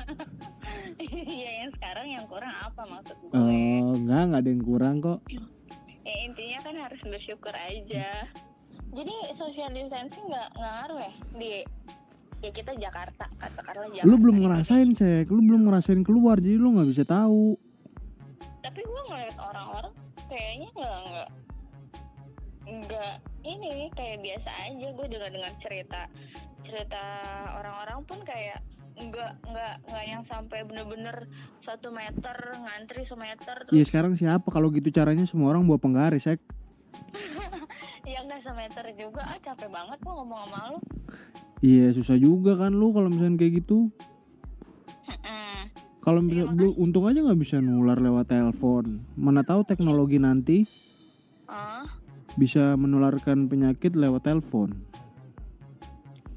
Iya 0.97 1.50
yang 1.61 1.71
sekarang 1.73 2.07
yang 2.09 2.26
kurang 2.26 2.55
apa 2.55 2.83
maksud 2.85 3.17
gue 3.21 3.31
Oh, 3.33 3.93
enggak, 3.93 4.21
enggak 4.25 4.41
ada 4.41 4.49
yang 4.49 4.65
kurang 4.65 4.95
kok. 4.99 5.19
ya 6.00 6.15
intinya 6.23 6.59
kan 6.62 6.75
harus 6.79 7.03
bersyukur 7.03 7.50
aja 7.50 8.31
jadi 8.88 9.15
social 9.35 9.75
distancing 9.75 10.23
nggak 10.25 10.55
ngaruh 10.55 11.03
ya 11.03 11.12
di 11.35 11.50
ya 12.41 12.50
kita 12.53 12.73
Jakarta 12.76 13.26
katakanlah 13.37 13.91
Jakarta 13.91 14.07
Lu 14.07 14.15
belum 14.17 14.38
ngerasain, 14.38 14.87
Sek. 14.93 15.26
Lu 15.26 15.43
belum 15.43 15.67
ngerasain 15.67 16.00
keluar, 16.00 16.38
jadi 16.38 16.57
lu 16.57 16.73
nggak 16.73 16.88
bisa 16.88 17.03
tahu. 17.03 17.59
tapi 18.62 18.83
gue 18.83 19.03
ngeliat 19.05 19.35
orang-orang 19.37 19.95
kayaknya 20.26 20.69
nggak 20.73 20.99
nggak 21.03 21.29
nggak 22.69 23.15
ini 23.47 23.88
kayak 23.95 24.19
biasa 24.23 24.50
aja. 24.67 24.87
Gue 24.91 25.07
dengar 25.07 25.31
dengar 25.31 25.53
cerita 25.62 26.11
cerita 26.67 27.03
orang-orang 27.55 28.03
pun 28.03 28.19
kayak 28.26 28.59
nggak 28.97 29.33
nggak 29.45 29.75
nggak 29.87 30.05
yang 30.09 30.23
sampai 30.25 30.65
bener-bener 30.65 31.29
satu 31.61 31.93
meter 31.93 32.35
ngantri 32.65 33.05
semeter 33.05 33.69
Iya, 33.69 33.85
terus 33.85 33.88
sekarang 33.93 34.12
siapa? 34.17 34.49
Kalau 34.50 34.73
gitu 34.73 34.88
caranya 34.91 35.29
semua 35.29 35.53
orang 35.55 35.69
bawa 35.69 35.79
penggaris, 35.79 36.26
Sek. 36.26 36.41
ya 38.11 38.25
nggak 38.26 38.43
semeter 38.43 38.87
juga. 38.99 39.23
Ah 39.23 39.38
capek 39.38 39.71
banget 39.71 39.99
gue 40.03 40.12
ngomong 40.12 40.41
sama 40.49 40.61
lu. 40.75 40.79
Iya, 41.62 41.93
susah 41.95 42.17
juga 42.19 42.57
kan 42.59 42.75
lu 42.75 42.91
kalau 42.91 43.09
misalnya 43.12 43.38
kayak 43.41 43.65
gitu. 43.65 43.93
Kalau 46.07 46.23
bisa, 46.23 46.47
lu 46.55 46.71
untung 46.79 47.11
aja 47.11 47.19
nggak 47.19 47.41
bisa 47.43 47.59
nular 47.59 47.99
lewat 47.99 48.31
telepon. 48.31 49.03
Mana 49.19 49.43
tahu 49.43 49.67
teknologi 49.67 50.23
nanti. 50.23 50.62
Ah 51.50 51.83
bisa 52.37 52.73
menularkan 52.75 53.47
penyakit 53.47 53.93
lewat 53.93 54.25
telepon. 54.25 54.73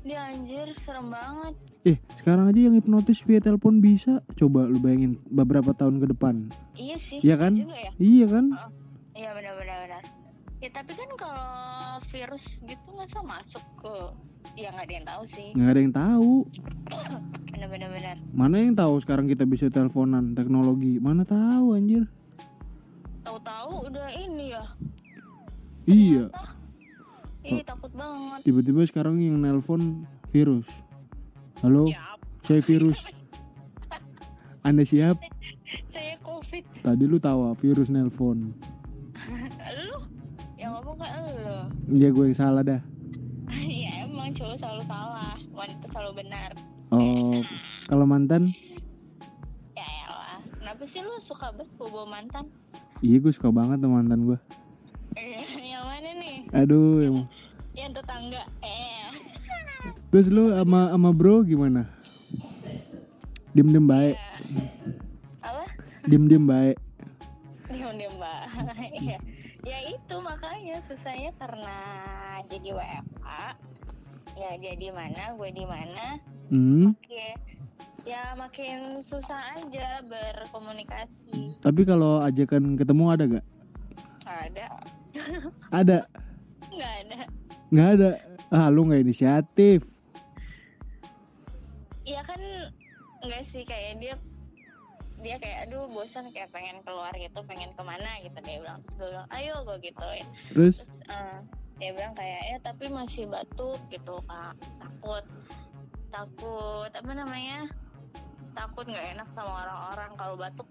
dia 0.01 0.25
anjir 0.25 0.73
serem 0.79 1.07
banget 1.07 1.53
Eh, 1.81 1.95
sekarang 2.13 2.49
aja 2.49 2.59
yang 2.59 2.73
hipnotis 2.73 3.21
via 3.21 3.37
telepon 3.37 3.77
bisa. 3.77 4.19
Coba 4.33 4.65
lu 4.65 4.75
bayangin 4.77 5.15
beberapa 5.25 5.71
tahun 5.71 5.99
ke 5.99 6.11
depan. 6.11 6.49
iya 6.73 6.97
sih 6.97 7.21
Iya 7.21 7.35
kan? 7.37 7.53
juga 7.53 7.77
ya 7.77 7.91
Iya 7.95 8.25
kan? 8.27 8.45
iya 9.13 9.29
benar-benar 9.31 9.77
benar 9.85 10.03
ya 10.57 10.69
tapi 10.69 10.91
kan 10.91 11.07
kalau 11.15 11.47
virus 12.09 12.43
gitu 12.61 12.87
masa 12.91 13.19
masuk 13.21 13.63
ke 13.77 13.93
ya 14.57 14.71
nggak 14.71 14.85
ada 14.85 14.93
yang 14.93 15.07
tahu 15.07 15.23
sih 15.25 15.47
Nggak 15.53 15.69
ada 15.69 15.79
yang 15.79 15.93
tahu. 15.93 16.33
benar-benar 17.51 17.89
benar 17.91 18.15
Mana 18.33 18.55
yang 18.57 18.73
tahu 18.73 18.95
sekarang 18.97 19.25
kita 19.25 19.43
bisa 19.43 19.67
teleponan 19.67 20.33
teknologi? 20.33 20.97
Mana 20.97 21.21
tahu 21.21 21.75
anjir? 21.75 22.03
tahu-tahu 23.21 23.85
udah 23.85 24.09
ini 24.11 24.51
ya 24.51 24.63
Iya. 25.89 26.29
Ih 27.41 27.65
takut 27.65 27.89
banget 27.91 28.45
Tiba-tiba 28.45 28.85
sekarang 28.85 29.17
yang 29.17 29.41
nelpon 29.41 30.05
virus. 30.29 30.69
Halo, 31.59 31.89
ya 31.89 32.13
saya 32.45 32.61
virus. 32.61 33.09
Anda 34.61 34.85
siap? 34.85 35.17
saya 35.89 36.13
covid 36.19 36.61
Tadi 36.79 37.03
lu 37.03 37.17
tawa 37.17 37.53
virus 37.53 37.89
nelpon. 37.89 38.53
lu 39.71 39.97
yang 40.55 40.77
ngomong 40.77 40.97
kan 40.99 41.09
lu 41.25 41.57
Iya 41.89 42.07
gue 42.09 42.25
yang 42.27 42.37
salah 42.37 42.61
dah. 42.61 42.81
ya 43.81 44.05
emang 44.05 44.29
cowok 44.29 44.55
selalu 44.55 44.83
salah 44.85 45.33
wanita 45.49 45.85
selalu 45.89 46.11
benar 46.21 46.53
Oh, 46.89 47.41
kalau 47.85 48.05
mantan? 48.05 48.53
ya 49.73 49.85
elah 50.03 50.37
kenapa 50.51 50.85
sih 50.85 51.01
lu 51.01 51.17
suka 51.19 51.49
banget 51.49 51.69
bawa 51.75 52.05
mantan 52.07 52.45
Iya 52.99 53.17
gue 53.19 53.31
suka 53.31 53.49
banget 53.49 53.77
sama 53.79 54.01
mantan 54.01 54.21
gue. 54.23 54.37
Aduh, 56.51 57.03
emang. 57.03 57.27
yang 57.71 57.93
tetangga 57.93 58.43
eh 58.59 59.13
Terus 60.09 60.27
lu 60.27 60.51
sama 60.51 60.89
sama 60.89 61.09
bro 61.09 61.41
gimana? 61.41 61.85
Diem 63.49 63.69
diem 63.69 63.81
baik, 63.83 64.17
apa 65.39 65.63
diem 66.03 66.25
diem 66.25 66.43
baik. 66.43 66.77
diam 67.67 67.93
diam 67.93 68.13
mbak 68.13 68.41
Iya. 68.95 69.17
ya 69.61 69.77
itu 69.87 70.15
makanya 70.19 70.81
susahnya 70.85 71.29
karena 71.35 71.77
jadi 72.45 72.69
WFA 72.73 73.43
ya 74.35 74.49
dia 74.55 74.73
di 74.75 74.89
mana 74.89 75.33
gue 75.33 75.49
di 75.49 75.65
mana 75.65 76.17
Hmm. 76.49 76.91
Oke. 76.91 77.37
ya 78.03 78.33
makin 78.33 79.01
susah 79.03 79.53
aja 79.55 80.01
berkomunikasi 80.03 81.61
Tapi 81.61 81.81
kalau 81.83 82.17
ajakan 82.19 82.73
ketemu 82.73 83.03
ada 83.07 83.23
gak? 83.29 83.45
ada 84.23 84.65
Ada, 85.69 85.97
nggak 86.73 86.93
ada. 87.05 87.19
Nggak 87.69 87.89
ada. 87.97 88.09
Ah 88.49 88.67
lu 88.71 88.87
nggak 88.87 89.03
inisiatif. 89.05 89.85
Iya 92.05 92.21
kan 92.25 92.41
enggak 93.21 93.43
sih 93.53 93.63
kayak 93.67 94.01
dia 94.01 94.15
dia 95.19 95.35
kayak 95.35 95.67
aduh 95.67 95.91
bosan 95.91 96.31
kayak 96.31 96.47
pengen 96.55 96.79
keluar 96.87 97.11
gitu 97.13 97.39
pengen 97.45 97.69
ke 97.75 97.83
mana 97.83 98.09
gitu. 98.23 98.37
Dia 98.41 98.57
bilang 98.63 98.79
terus 98.85 98.95
gue 98.97 99.09
bilang 99.11 99.29
ayo 99.35 99.53
gue 99.67 99.77
gituin. 99.83 100.27
Terus? 100.55 100.75
Eh, 101.11 101.37
dia 101.77 101.91
bilang 101.93 102.13
kayak 102.15 102.41
ya 102.49 102.57
tapi 102.63 102.89
masih 102.89 103.27
batuk 103.29 103.79
gitu 103.93 104.21
kak. 104.25 104.55
Takut. 104.79 105.25
Takut 106.09 106.91
apa 106.91 107.11
namanya 107.13 107.69
takut 108.57 108.89
nggak 108.89 109.19
enak 109.19 109.27
sama 109.35 109.67
orang-orang. 109.67 110.11
Kalau 110.17 110.35
batuk 110.39 110.67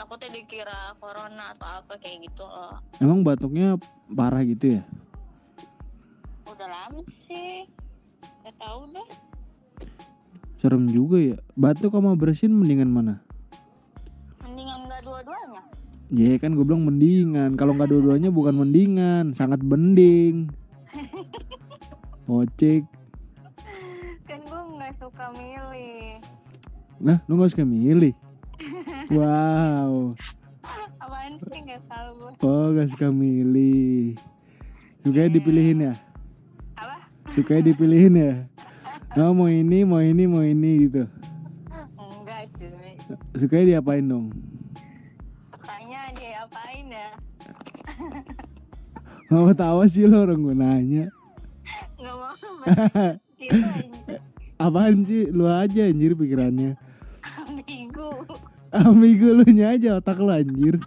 takutnya 0.00 0.32
dikira 0.32 0.96
corona 0.96 1.52
atau 1.52 1.68
apa 1.84 2.00
kayak 2.00 2.24
gitu 2.24 2.40
loh 2.40 2.80
emang 3.04 3.20
batuknya 3.20 3.76
parah 4.08 4.40
gitu 4.48 4.80
ya? 4.80 4.82
Udah 6.50 6.68
lama 6.68 7.00
sih 7.24 7.64
nggak 8.42 8.54
tahu 8.56 8.80
deh 8.90 9.08
Serem 10.60 10.84
juga 10.86 11.16
ya. 11.16 11.40
Batuk 11.56 11.88
sama 11.88 12.12
bersin 12.12 12.52
mendingan 12.52 12.92
mana? 12.92 13.24
mendingan 14.44 14.84
nggak 14.84 15.00
dua-duanya 15.02 15.62
Ya 16.10 16.36
kan 16.36 16.52
gue 16.52 16.66
bilang 16.66 16.84
mendingan. 16.84 17.54
Kalau 17.54 17.72
nggak 17.72 17.88
dua-duanya 17.88 18.28
bukan 18.28 18.58
mendingan, 18.58 19.30
sangat 19.32 19.62
bending. 19.62 20.50
Pocek. 22.26 22.82
kan 24.26 24.38
gue 24.42 24.62
nggak 24.76 24.92
suka 24.98 25.32
milih 25.32 26.18
Nah, 27.00 27.16
lu 27.24 27.40
gak 27.40 27.50
suka 27.50 27.64
milih? 27.64 28.12
Wow. 29.16 30.12
apaan 31.00 31.40
sih 31.48 31.60
nggak 31.64 31.82
tahu 31.88 32.08
gue 32.20 32.32
Oh, 32.44 32.66
gak 32.76 32.92
suka 32.92 33.08
milih. 33.08 34.12
Sukanya 35.00 35.30
dipilihin 35.32 35.88
ya? 35.88 35.94
Sukanya 37.30 37.62
dipilihin 37.64 38.14
ya? 38.16 38.34
Oh, 39.16 39.30
mau 39.30 39.46
ini, 39.46 39.82
mau 39.82 39.98
ini, 39.98 40.26
mau 40.26 40.42
ini 40.42 40.86
gitu. 40.86 41.06
enggak 41.96 42.46
cuy 42.54 42.94
Sukanya 43.34 43.64
diapain 43.76 44.06
dong? 44.06 44.26
sukanya 45.50 46.00
dia 46.14 46.46
apain 46.46 46.86
ya 46.88 47.08
Mau 49.30 49.50
tahu 49.52 49.86
sih 49.86 50.06
lo 50.06 50.22
orang 50.22 50.42
gue 50.42 50.54
nanya. 50.54 51.04
nggak 51.98 52.14
mau 52.14 52.34
gitu 53.40 53.58
Apaan 54.58 55.02
sih? 55.02 55.30
Lu 55.30 55.46
aja 55.46 55.86
anjir 55.86 56.12
pikirannya. 56.14 56.74
ambigu 57.24 58.10
Amigo 58.70 59.34
lu 59.34 59.46
nya 59.50 59.74
aja 59.74 59.98
otak 59.98 60.18
lu 60.18 60.30
anjir. 60.30 60.78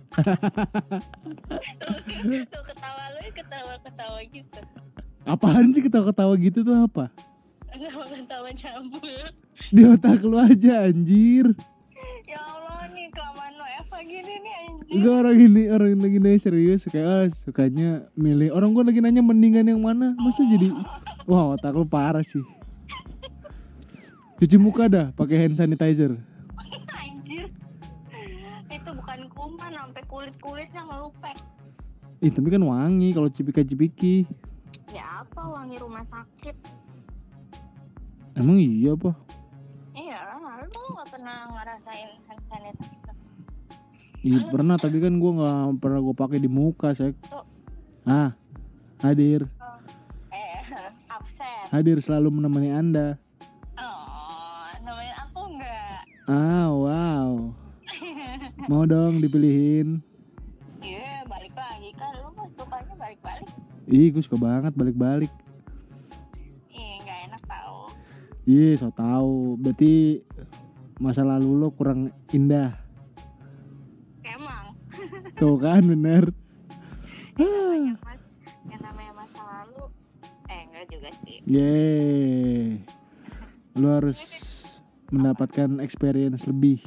tuh 2.47 2.61
ketawa 2.63 3.03
lu 3.11 3.27
ketawa 3.35 3.73
ketawa 3.83 4.19
gitu 4.31 4.61
Apaan 5.23 5.71
sih 5.71 5.79
ketawa-ketawa 5.79 6.33
gitu 6.35 6.61
tuh 6.61 6.75
apa? 6.75 7.07
nggak 7.73 7.89
ketawa 7.89 8.49
campur 8.53 9.23
Di 9.73 9.81
otak 9.87 10.21
lu 10.21 10.37
aja 10.37 10.85
anjir. 10.85 11.49
ya 12.23 12.37
allah 12.37 12.85
nih 12.93 13.09
kelamaan 13.09 13.53
lo 13.57 13.65
Eva 13.65 13.97
gini 14.03 14.33
nih 14.39 14.53
anjir. 14.61 14.93
Enggak 14.93 15.15
orang 15.25 15.37
ini 15.41 15.61
orang 15.71 15.89
lagi 15.97 16.17
nanya 16.21 16.39
serius 16.39 16.85
kayak 16.85 17.07
ah, 17.07 17.25
sukanya 17.27 18.05
milih 18.13 18.53
orang 18.53 18.69
gua 18.71 18.85
lagi 18.85 19.01
nanya 19.01 19.25
mendingan 19.25 19.65
yang 19.65 19.81
mana? 19.81 20.13
Masa 20.19 20.45
jadi 20.45 20.69
wah 21.25 21.57
otak 21.57 21.73
lu 21.73 21.87
parah 21.87 22.21
sih. 22.21 22.43
Cuci 24.37 24.57
muka 24.59 24.85
dah 24.85 25.07
pakai 25.15 25.47
hand 25.47 25.57
sanitizer. 25.57 26.13
Anjir. 27.01 27.47
Itu 28.69 28.89
bukan 28.93 29.19
kuman 29.33 29.71
sampai 29.71 30.03
kulit 30.05 30.35
kulitnya 30.37 30.83
ngelupek 30.85 31.37
ih 32.23 32.31
tapi 32.31 32.47
kan 32.47 32.63
wangi 32.63 33.11
kalau 33.11 33.27
cipika 33.27 33.59
cipiki 33.59 34.23
ya 34.23 34.31
apa 35.33 35.49
wangi 35.49 35.81
rumah 35.81 36.05
sakit? 36.13 36.53
Emang 38.37 38.61
iya 38.61 38.93
apa 38.93 39.17
iya 39.97 40.21
lu 40.61 40.81
nggak 40.93 41.09
pernah 41.09 41.49
ngerasain 41.49 42.09
hand 42.29 42.43
sanitizer. 42.53 43.15
Iya 44.21 44.39
pernah 44.53 44.77
tapi 44.77 45.01
kan 45.01 45.17
gua 45.17 45.31
nggak 45.33 45.81
pernah 45.81 45.99
gua 46.05 46.13
pakai 46.13 46.37
di 46.37 46.45
muka 46.45 46.93
sek. 46.93 47.17
Ah 48.05 48.37
hadir. 49.01 49.49
Eh 50.29 50.61
absen. 51.17 51.65
Hadir 51.73 51.97
selalu 51.97 52.37
menemani 52.37 52.69
anda. 52.69 53.17
Oh 53.73 54.69
aku 54.93 55.39
enggak 55.49 56.05
ah 56.29 56.69
wow. 56.69 57.33
Mau 58.69 58.85
dong 58.85 59.17
dipilihin 59.17 60.05
balik 61.33 61.53
lagi 61.53 61.89
kan 61.93 62.13
lu 62.15 62.29
mah 62.31 62.47
sukanya 62.53 62.93
balik 62.95 63.19
balik 63.19 63.49
ih 63.85 64.07
gue 64.07 64.21
suka 64.21 64.37
banget 64.37 64.73
balik-balik 64.73 65.33
iya 66.69 66.93
nggak 67.01 67.19
enak 67.27 67.43
tau 67.43 67.89
Iya, 68.43 68.75
so 68.75 68.91
tahu. 68.91 69.55
Berarti 69.55 70.19
masa 70.99 71.23
lalu 71.23 71.55
lo 71.55 71.71
kurang 71.71 72.11
indah. 72.29 72.75
emang 74.21 74.75
Tuh 75.39 75.55
kan 75.55 75.79
bener. 75.79 76.27
namanya 77.33 77.95
mas 78.03 78.19
yang 78.67 78.81
namanya 78.83 79.11
masa 79.15 79.41
lalu 79.41 79.83
eh 80.45 80.59
enggak 80.59 80.85
juga 80.91 81.09
sih 81.23 81.37
Yeay. 81.47 82.83
Lo 83.73 83.95
harus 83.95 84.19
mendapatkan 85.07 85.79
experience 85.79 86.43
lebih. 86.43 86.83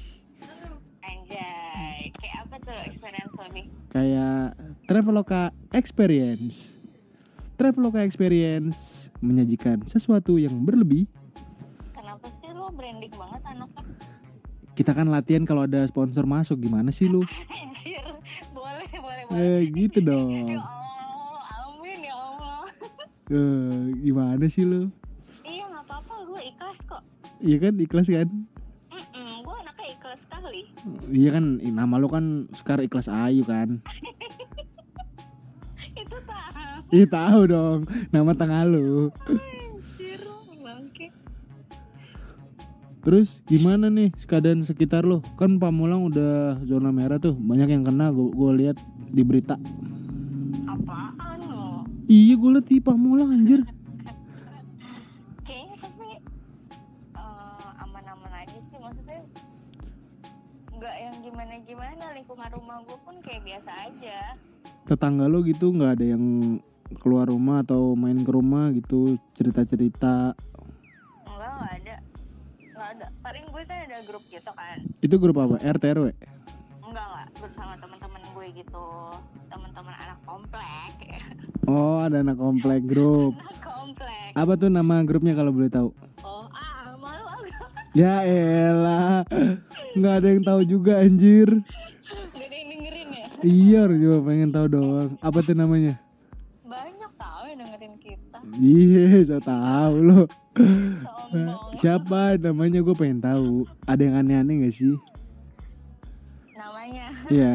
Kayak 3.96 4.52
Traveloka 4.84 5.42
Experience. 5.72 6.76
Traveloka 7.56 8.04
Experience 8.04 9.08
menyajikan 9.18 9.80
sesuatu 9.82 10.36
yang 10.36 10.52
berlebih. 10.60 11.08
kenapa 11.90 12.28
sih 12.36 12.52
lu 12.52 12.68
branding 12.70 13.08
banget 13.10 13.40
anaknya 13.46 13.82
Kita 14.76 14.92
kan 14.92 15.08
latihan 15.08 15.40
kalau 15.42 15.64
ada 15.64 15.80
sponsor 15.82 16.28
masuk 16.28 16.60
gimana 16.60 16.92
sih 16.92 17.08
lu? 17.08 17.24
anjir 17.48 18.04
boleh 18.52 18.84
boleh 18.92 19.22
boleh 19.24 19.40
Eh 19.40 19.72
gitu 19.72 20.04
dong. 20.04 20.28
ya 20.46 20.60
allah 20.60 21.40
amin 21.64 21.98
ya 22.02 22.14
allah 22.14 22.68
Eh, 23.26 23.72
gimana 23.98 24.44
sih 24.46 24.62
lu? 24.62 24.92
iya 25.42 25.64
nggak 25.64 25.88
apa-apa 25.88 26.14
gue 26.22 26.40
ikhlas 26.44 26.78
kok 26.84 27.00
Iya 27.38 27.56
kan 27.58 27.72
ikhlas 27.78 28.06
kan? 28.06 28.28
Iya 31.10 31.34
kan 31.34 31.58
nama 31.58 31.98
lu 31.98 32.06
kan 32.06 32.46
sekarang 32.54 32.86
ikhlas 32.86 33.10
ayu 33.10 33.42
kan? 33.42 33.82
itu 36.00 36.18
tahu 36.22 36.94
Iya 36.94 37.06
tahu 37.10 37.40
dong 37.50 37.80
nama 38.14 38.30
tengah 38.30 38.62
bangke 40.62 41.10
Terus 43.02 43.42
gimana 43.46 43.90
nih 43.90 44.14
keadaan 44.26 44.62
sekitar 44.62 45.06
lo? 45.06 45.22
Kan 45.38 45.62
Pamulang 45.62 46.10
udah 46.10 46.58
zona 46.66 46.90
merah 46.90 47.22
tuh, 47.22 47.38
banyak 47.38 47.70
yang 47.70 47.86
kena. 47.86 48.10
Gue 48.10 48.50
lihat 48.54 48.78
di 49.14 49.22
berita. 49.22 49.54
apaan 50.66 51.38
lo 51.46 51.86
Iya 52.10 52.34
gue 52.34 52.50
liat 52.58 52.66
di 52.66 52.78
Pamulang 52.82 53.30
anjir. 53.30 53.62
Yang 61.56 61.64
gimana-gimana 61.64 62.12
lingkungan 62.12 62.50
rumah 62.52 62.76
gue 62.84 62.98
pun 63.00 63.16
kayak 63.18 63.40
biasa 63.42 63.70
aja 63.82 64.18
Tetangga 64.84 65.24
lo 65.24 65.40
gitu 65.40 65.72
nggak 65.72 65.92
ada 65.96 66.06
yang 66.06 66.24
keluar 67.00 67.26
rumah 67.26 67.64
atau 67.64 67.96
main 67.96 68.20
ke 68.20 68.28
rumah 68.28 68.68
gitu 68.70 69.16
cerita-cerita. 69.32 70.36
enggak 71.24 71.50
nggak 71.50 71.72
ada 71.74 71.96
nggak 72.68 72.88
ada 72.92 73.06
paling 73.18 73.44
gue 73.48 73.62
kan 73.64 73.78
ada 73.82 73.98
grup 74.04 74.20
gitu 74.28 74.50
kan 74.52 74.78
Itu 75.00 75.16
grup 75.16 75.36
apa? 75.38 75.56
RT 75.58 75.84
RW? 75.96 76.06
enggak 76.84 77.04
nggak 77.08 77.26
bersama 77.40 77.72
teman-teman 77.74 78.20
gue 78.22 78.46
gitu 78.54 78.86
teman-teman 79.48 79.94
anak 79.96 80.18
komplek 80.22 80.92
Oh 81.66 81.98
ada 81.98 82.20
anak 82.20 82.36
komplek 82.36 82.80
grup. 82.90 83.32
anak 83.34 83.58
komplek 83.58 84.30
Apa 84.36 84.52
tuh 84.54 84.68
nama 84.68 85.00
grupnya 85.02 85.32
kalau 85.32 85.50
boleh 85.50 85.72
tahu? 85.72 85.88
oh 86.20 86.45
Ya 87.96 88.20
elah, 88.28 89.24
nggak 89.96 90.14
ada 90.20 90.28
yang 90.28 90.44
tahu 90.44 90.60
juga 90.68 91.00
anjir. 91.00 91.48
gak 91.48 92.44
ada 92.44 92.52
yang 92.52 92.68
dengerin 92.76 93.08
ya 93.08 93.24
Iya, 93.40 93.82
juga 93.88 94.16
pengen 94.20 94.52
tahu 94.52 94.66
doang. 94.68 95.10
Apa 95.24 95.40
tuh 95.40 95.56
namanya? 95.56 95.96
banyak 96.60 97.12
tau 97.16 97.48
Iya, 98.60 99.24
so 99.24 99.40
tahu 99.40 99.94
lo. 100.04 100.20
Siapa 101.72 102.36
namanya 102.36 102.84
gue 102.84 102.92
pengen 102.92 103.24
tahu. 103.24 103.64
Ada 103.88 104.02
yang 104.04 104.16
aneh-aneh 104.20 104.68
gak 104.68 104.76
sih? 104.76 104.92
namanya 106.52 107.08
Iya, 107.32 107.54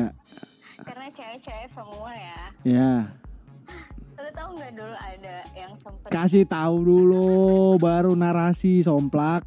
karena 0.81 1.07
cewek-cewek 1.13 1.69
semua 1.71 2.11
ya 2.17 2.41
ya. 2.65 2.93
lu 4.21 4.29
tahu 4.33 4.49
nggak 4.53 4.71
dulu 4.77 4.95
ada 4.97 5.35
yang 5.57 5.73
sempet 5.81 6.09
Kasih 6.09 6.45
tahu 6.45 6.75
dulu, 6.81 7.29
baru 7.77 8.13
narasi 8.13 8.81
somplak. 8.81 9.45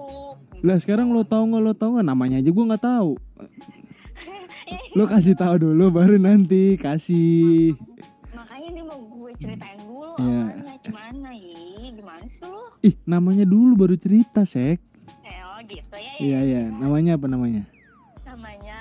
Masuk 0.00 0.34
gitu. 0.50 0.62
Lah 0.62 0.76
sekarang 0.76 1.08
lo 1.10 1.22
tahu 1.22 1.42
nggak 1.46 1.62
lo 1.62 1.72
tahu 1.72 1.90
nggak 1.94 2.08
namanya 2.08 2.36
aja 2.38 2.50
gue 2.50 2.64
nggak 2.66 2.84
tahu. 2.84 3.10
Lo 4.90 5.06
kasih 5.06 5.34
tahu 5.34 5.54
dulu, 5.60 5.90
baru 5.92 6.18
nanti 6.18 6.74
kasih. 6.74 7.74
makanya 8.32 8.68
dia 8.72 8.84
mau 8.84 8.98
gue 8.98 9.30
ceritain 9.36 9.78
dulu 9.78 10.14
Iya. 10.16 10.42
awalnya 10.42 10.74
gimana 10.80 11.28
ya 11.30 11.58
gimana 11.90 12.24
sih 12.26 12.42
lu 12.44 12.62
Ih, 12.82 12.94
namanya 13.04 13.44
dulu 13.44 13.72
baru 13.76 13.94
cerita, 13.94 14.42
Sek. 14.42 14.78
eh 15.22 15.40
oh 15.42 15.58
gitu 15.64 15.94
ya 15.94 16.12
Iya, 16.18 16.38
iya. 16.44 16.62
Namanya 16.68 17.14
apa 17.14 17.26
namanya? 17.26 17.62
namanya 18.24 18.78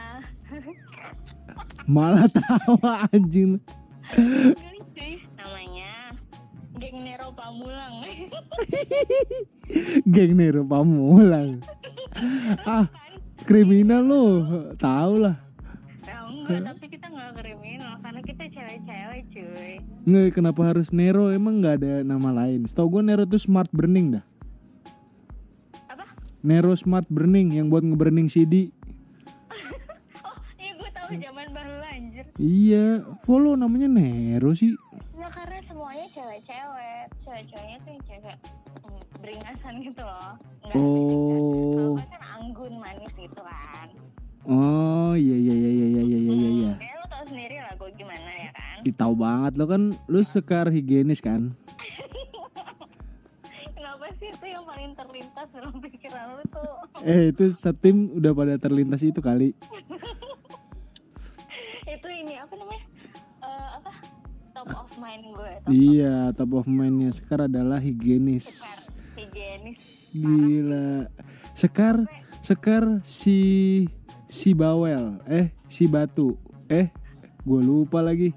Malah 1.89 2.25
tawa 2.27 3.05
anjing. 3.07 3.57
Nero 7.19 7.35
Pamulang 7.35 7.93
Geng 10.15 10.33
Nero 10.39 10.63
Pamulang. 10.63 11.59
ah, 12.63 12.87
kriminal 13.43 13.99
lo. 14.01 14.23
Tahu 14.79 15.13
lah. 15.19 15.35
ya 16.01 16.15
enggak 16.23 16.63
tapi 16.63 16.85
kita 16.87 17.11
nggak 17.11 17.31
kriminal 17.35 17.99
karena 17.99 18.21
kita 18.23 18.43
cewek-cewek 18.47 19.21
cuy 19.29 19.71
Nggak, 20.07 20.27
kenapa 20.31 20.61
harus 20.63 20.95
Nero? 20.95 21.27
Emang 21.27 21.59
nggak 21.59 21.75
ada 21.83 21.93
nama 22.01 22.31
lain. 22.33 22.63
Setahu 22.63 22.87
gue 22.87 23.03
Nero 23.03 23.27
tuh 23.27 23.35
smart 23.37 23.67
burning 23.69 24.15
dah. 24.15 24.23
apa 25.91 26.07
Nero 26.39 26.71
smart 26.73 27.05
burning 27.11 27.51
yang 27.51 27.67
buat 27.67 27.83
ngeburning 27.83 28.31
CD. 28.31 28.71
oh 30.23 30.35
iya 30.55 30.71
gue 30.71 30.89
tahu 30.95 31.09
zaman 31.13 31.47
baru 31.51 31.83
anjir 31.83 32.25
Iya, 32.39 32.85
kok 33.19 33.35
lo 33.35 33.53
namanya 33.53 33.91
Nero 33.91 34.55
sih? 34.55 34.71
Nah 35.13 35.27
karena 35.27 35.58
semuanya 35.69 36.05
cewek-cewek 36.09 37.05
Cewek-ceweknya 37.21 37.77
tuh 37.79 37.89
yang 37.93 38.03
cewek 38.03 38.37
mm, 38.81 39.01
Beringasan 39.21 39.73
gitu 39.79 40.01
loh 40.01 40.31
Nggak 40.65 40.75
Oh. 40.75 40.89
Kalau 41.71 41.93
gue 41.95 42.05
kan 42.09 42.21
anggun 42.35 42.73
manis 42.77 43.13
gitu 43.13 43.41
kan 43.41 43.87
Oh, 44.43 45.13
iya 45.13 45.35
iya 45.35 45.53
iya 45.53 45.69
iya 45.69 45.87
iya 45.87 46.01
iya 46.01 46.17
iya. 46.17 46.49
iya. 46.49 46.71
Hmm, 46.73 46.97
lu 46.97 47.05
tau 47.05 47.23
sendiri 47.23 47.55
lah 47.59 47.73
gue 47.75 47.89
gimana 47.93 48.29
ya 48.33 48.49
kan 48.51 48.77
Ih, 48.81 48.95
tahu 48.95 49.13
banget 49.13 49.53
lo 49.53 49.65
kan 49.65 49.81
lu 50.07 50.21
sekar 50.23 50.65
higienis 50.67 51.19
kan? 51.19 51.53
Kenapa 53.75 54.09
sih 54.17 54.31
itu 54.31 54.45
yang 54.47 54.63
paling 54.63 54.95
terlintas 54.95 55.47
dalam 55.51 55.75
pikiran 55.77 56.25
lu 56.33 56.43
tuh 56.49 56.71
Eh 57.03 57.29
itu 57.29 57.43
setim 57.51 58.09
udah 58.15 58.31
pada 58.31 58.55
terlintas 58.57 59.01
itu 59.01 59.19
kali. 59.19 59.53
Top 64.59 64.75
of 64.75 64.91
mind 64.99 65.23
gue 65.31 65.51
top 65.63 65.71
Iya, 65.71 66.15
top 66.35 66.51
of 66.59 66.67
mind-nya 66.67 67.15
Sekar 67.15 67.47
adalah 67.47 67.79
higienis. 67.79 68.59
Sekar 68.59 68.91
higienis 69.15 69.79
Gila. 70.11 71.07
Sekar 71.55 71.95
Sekar 72.39 72.83
si 73.03 73.39
si 74.27 74.55
bawel, 74.55 75.19
eh 75.27 75.51
si 75.67 75.87
batu. 75.91 76.39
Eh, 76.71 76.87
gue 77.43 77.61
lupa 77.63 77.99
lagi. 77.99 78.31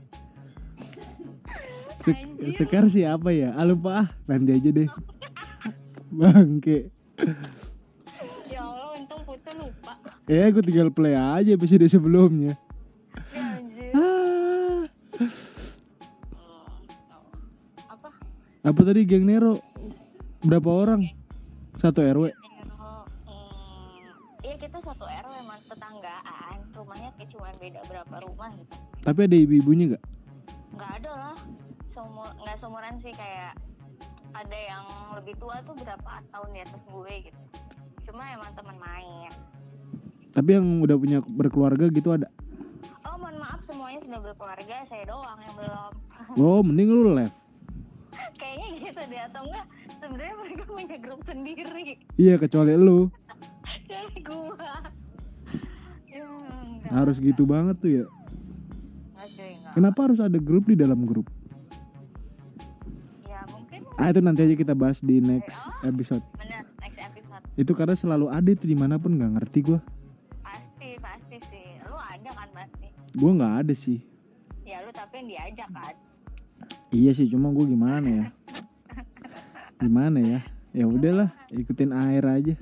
Sek- 1.95 2.51
sekar 2.51 2.91
siapa 2.91 3.31
ya? 3.31 3.55
Ah 3.55 3.63
lupa 3.63 3.91
ah, 4.03 4.09
nanti 4.27 4.59
aja 4.59 4.71
deh. 4.75 4.91
Bangke. 6.11 6.91
Ya 8.51 8.63
Allah 8.67 8.99
untung 8.99 9.23
Putu 9.23 9.51
lupa 9.55 9.95
Eh, 10.27 10.51
gue 10.51 10.63
tinggal 10.67 10.91
play 10.91 11.15
aja 11.15 11.51
episode 11.55 11.87
sebelumnya. 11.87 12.59
Apa 18.62 18.81
tadi 18.83 19.03
geng 19.03 19.27
Nero? 19.27 19.59
Berapa 20.40 20.70
orang? 20.70 21.03
Satu 21.75 21.98
RW. 22.01 22.31
Hmm, 23.27 23.98
Iya 24.40 24.55
kita 24.57 24.79
satu 24.79 25.03
RW 25.03 25.33
emang 25.40 25.61
tetanggaan 25.66 26.57
Rumahnya 26.70 27.11
kayak 27.16 27.31
cuma 27.31 27.48
beda 27.57 27.81
berapa 27.85 28.14
rumah 28.22 28.51
gitu 28.53 28.75
Tapi 29.03 29.20
ada 29.25 29.37
ibu-ibunya 29.37 29.85
gak? 29.92 30.05
Nggak 30.72 30.90
ada 31.01 31.11
lah 31.12 31.37
Sumur, 31.90 32.29
Nggak 32.38 32.57
seumuran 32.59 32.94
sih 33.01 33.11
kayak 33.12 33.55
Ada 34.33 34.59
yang 34.59 34.85
lebih 35.16 35.35
tua 35.37 35.59
tuh 35.62 35.75
berapa 35.75 36.11
tahun 36.29 36.48
di 36.53 36.61
atas 36.61 36.83
gue 36.85 37.14
gitu 37.25 37.40
Cuma 38.05 38.22
emang 38.31 38.51
teman 38.53 38.77
main 38.79 39.31
Tapi 40.31 40.51
yang 40.53 40.66
udah 40.81 40.96
punya 40.96 41.18
berkeluarga 41.20 41.87
gitu 41.88 42.14
ada. 42.14 42.29
Oh 43.03 43.16
mohon 43.16 43.37
maaf 43.37 43.61
semuanya 43.64 44.01
sudah 44.01 44.20
berkeluarga 44.22 44.77
Saya 44.87 45.05
doang 45.05 45.38
yang 45.40 45.55
belum 45.57 45.92
Oh, 46.38 46.62
mending 46.62 46.88
lu 46.88 47.12
left. 47.12 47.41
Gitu 48.92 49.02
deh 49.09 49.20
atau 49.24 49.42
enggak 49.42 49.66
Sebenarnya 49.96 50.35
mereka 50.37 50.62
punya 50.66 50.96
grup 50.98 51.20
sendiri 51.24 51.96
Iya, 52.14 52.35
kecuali 52.37 52.72
lu. 52.74 53.09
Jadi 53.88 54.20
gua 54.20 54.52
ya, 56.05 56.20
enggak, 56.20 56.90
Harus 56.92 57.16
gitu 57.18 57.42
banget 57.44 57.76
tuh 57.78 57.90
ya. 57.90 58.05
Enggak 58.05 59.26
cuy 59.31 59.50
enggak 59.50 59.72
Kenapa 59.72 59.98
harus 60.02 60.20
ada 60.20 60.37
grup 60.37 60.64
di 60.66 60.76
dalam 60.76 61.00
grup? 61.02 61.24
Ya 63.22 63.40
mungkin 63.48 63.81
Ah, 63.96 64.09
itu 64.09 64.20
nanti 64.20 64.40
aja 64.42 64.55
kita 64.55 64.74
bahas 64.74 65.00
di 65.00 65.18
next 65.18 65.57
episode. 65.81 66.20
bener 66.37 66.68
next 66.78 67.00
episode 67.00 67.42
Itu 67.55 67.72
karena 67.72 67.94
selalu 67.94 68.26
ada 68.28 68.48
itu 68.48 68.64
di 68.64 68.76
mana 68.76 68.96
pun 68.96 69.14
nggak 69.14 69.33
ngerti 69.38 69.59
gua. 69.64 69.81
Pasti, 70.42 70.96
pasti 70.98 71.37
sih. 71.48 71.66
Lu 71.83 71.96
ada 71.96 72.31
kan 72.31 72.48
pasti. 72.52 72.87
Gua 73.12 73.31
nggak 73.33 73.55
ada 73.62 73.74
sih. 73.74 73.98
Ya 74.62 74.81
lu 74.81 74.92
tapi 74.92 75.16
yang 75.18 75.28
diajak 75.28 75.68
kan. 75.70 75.94
Iya 76.88 77.11
sih, 77.12 77.24
cuma 77.26 77.48
gua 77.48 77.64
gimana 77.64 78.05
ya? 78.07 78.26
Gimana 79.83 80.23
ya? 80.23 80.40
Ya 80.71 80.87
udahlah, 80.87 81.35
ikutin 81.51 81.90
air 81.90 82.23
aja. 82.23 82.55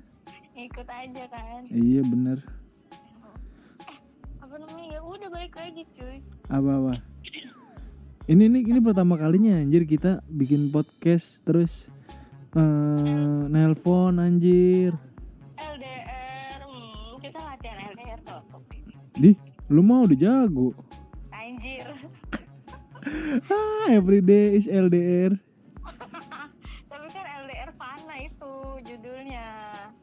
Ikut 0.57 0.89
aja 0.89 1.25
kan. 1.29 1.69
Iya 1.69 2.01
bener. 2.01 2.41
Apa 4.41 4.57
namanya? 4.57 4.89
Ya 4.89 5.01
udah 5.05 5.29
balik 5.29 5.53
lagi 5.53 5.85
cuy. 6.01 6.25
Apa-apa? 6.49 7.05
Ini 8.25 8.49
ini 8.49 8.65
ini 8.65 8.81
pertama 8.81 9.21
kalinya 9.21 9.61
anjir 9.61 9.85
kita 9.85 10.25
bikin 10.33 10.73
podcast 10.73 11.45
terus 11.45 11.93
eh 12.57 13.45
nelpon 13.53 14.17
anjir. 14.17 14.97
LDR, 15.61 16.61
hmm, 16.65 17.21
kita 17.21 17.37
latihan 17.37 17.79
LDR 17.85 18.21
tuh. 18.25 18.41
Di, 19.21 19.37
lu 19.69 19.85
mau 19.85 20.09
udah 20.09 20.17
jago. 20.17 20.73
Anjir. 21.37 21.85
Ah, 23.49 23.89
everyday 23.89 24.61
is 24.61 24.69
LDR. 24.69 25.50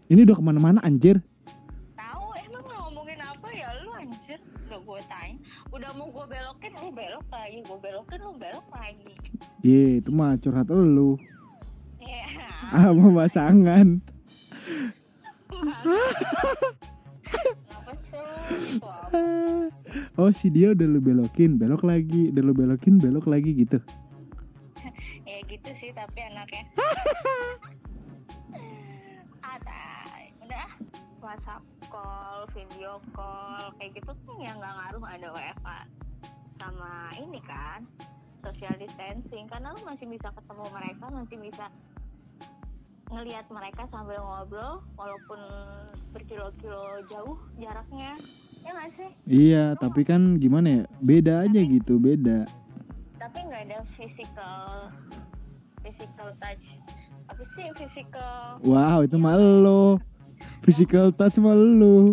Ini 0.07 0.23
udah 0.23 0.35
ke 0.39 0.43
mana-mana 0.43 0.79
anjir. 0.87 1.19
Tahu 1.99 2.25
emang 2.47 2.63
mau 2.63 2.87
ngomongin 2.87 3.19
apa 3.19 3.51
ya 3.51 3.75
lu 3.83 3.91
anjir? 3.91 4.39
Udah 4.71 4.79
gue 4.79 4.99
tanya. 5.11 5.35
Udah 5.67 5.91
mau 5.99 6.07
gue 6.07 6.25
belokin, 6.31 6.71
lu 6.79 6.89
belok 6.95 7.27
lagi. 7.27 7.59
Gue 7.67 7.79
belokin, 7.83 8.19
lu 8.23 8.31
belok 8.39 8.67
lagi. 8.71 9.11
Ye, 9.67 9.99
itu 9.99 10.07
mah 10.15 10.39
curhat 10.39 10.71
lu. 10.71 11.19
Iya. 11.99 12.23
Sama 12.87 13.07
pasangan. 13.23 13.87
Oh, 20.17 20.31
si 20.33 20.49
dia 20.49 20.71
udah 20.71 20.87
lu 20.87 21.03
belokin, 21.03 21.59
belok 21.59 21.83
lagi, 21.85 22.31
udah 22.31 22.43
lu 22.47 22.53
belokin, 22.55 22.97
belok 22.97 23.27
lagi 23.27 23.53
gitu. 23.53 23.77
ya 25.29 25.37
gitu 25.45 25.69
sih 25.77 25.91
tapi 25.91 26.19
anaknya 26.23 26.63
WhatsApp 31.19 31.63
call 31.87 32.45
video 32.53 33.01
call 33.11 33.73
kayak 33.77 33.97
gitu 33.97 34.11
kan 34.13 34.35
ya 34.37 34.51
nggak 34.53 34.73
ngaruh 34.73 35.05
ada 35.05 35.27
WFA 35.31 35.79
sama 36.57 36.91
ini 37.15 37.39
kan 37.41 37.85
social 38.41 38.73
distancing 38.77 39.45
karena 39.45 39.73
lu 39.73 39.81
masih 39.83 40.05
bisa 40.05 40.29
ketemu 40.31 40.65
mereka 40.71 41.05
masih 41.09 41.37
bisa 41.37 41.65
ngelihat 43.07 43.45
mereka 43.47 43.87
sambil 43.87 44.19
ngobrol 44.19 44.83
walaupun 44.93 45.39
berkilo-kilo 46.11 46.99
jauh 47.07 47.37
jaraknya 47.55 48.13
ya 48.61 48.69
nggak 48.73 48.91
sih 48.93 49.09
Iya, 49.25 49.63
tapi 49.75 50.03
kan 50.03 50.35
gimana 50.35 50.67
ya? 50.69 50.83
Beda 50.99 51.33
aja 51.41 51.59
gitu, 51.59 51.95
beda. 51.97 52.43
tapi 53.17 53.37
nggak 53.43 53.63
ada 53.67 53.79
physical 53.95 54.91
physical 55.79 56.29
touch 56.37 56.65
apa 57.27 57.43
sih 57.53 57.67
physical 57.75 58.59
Wow, 58.63 59.03
itu 59.03 59.15
mah 59.15 59.35
lo. 59.35 59.99
Physical 60.61 61.11
touch 61.11 61.37
mah 61.37 61.53
lo. 61.53 62.11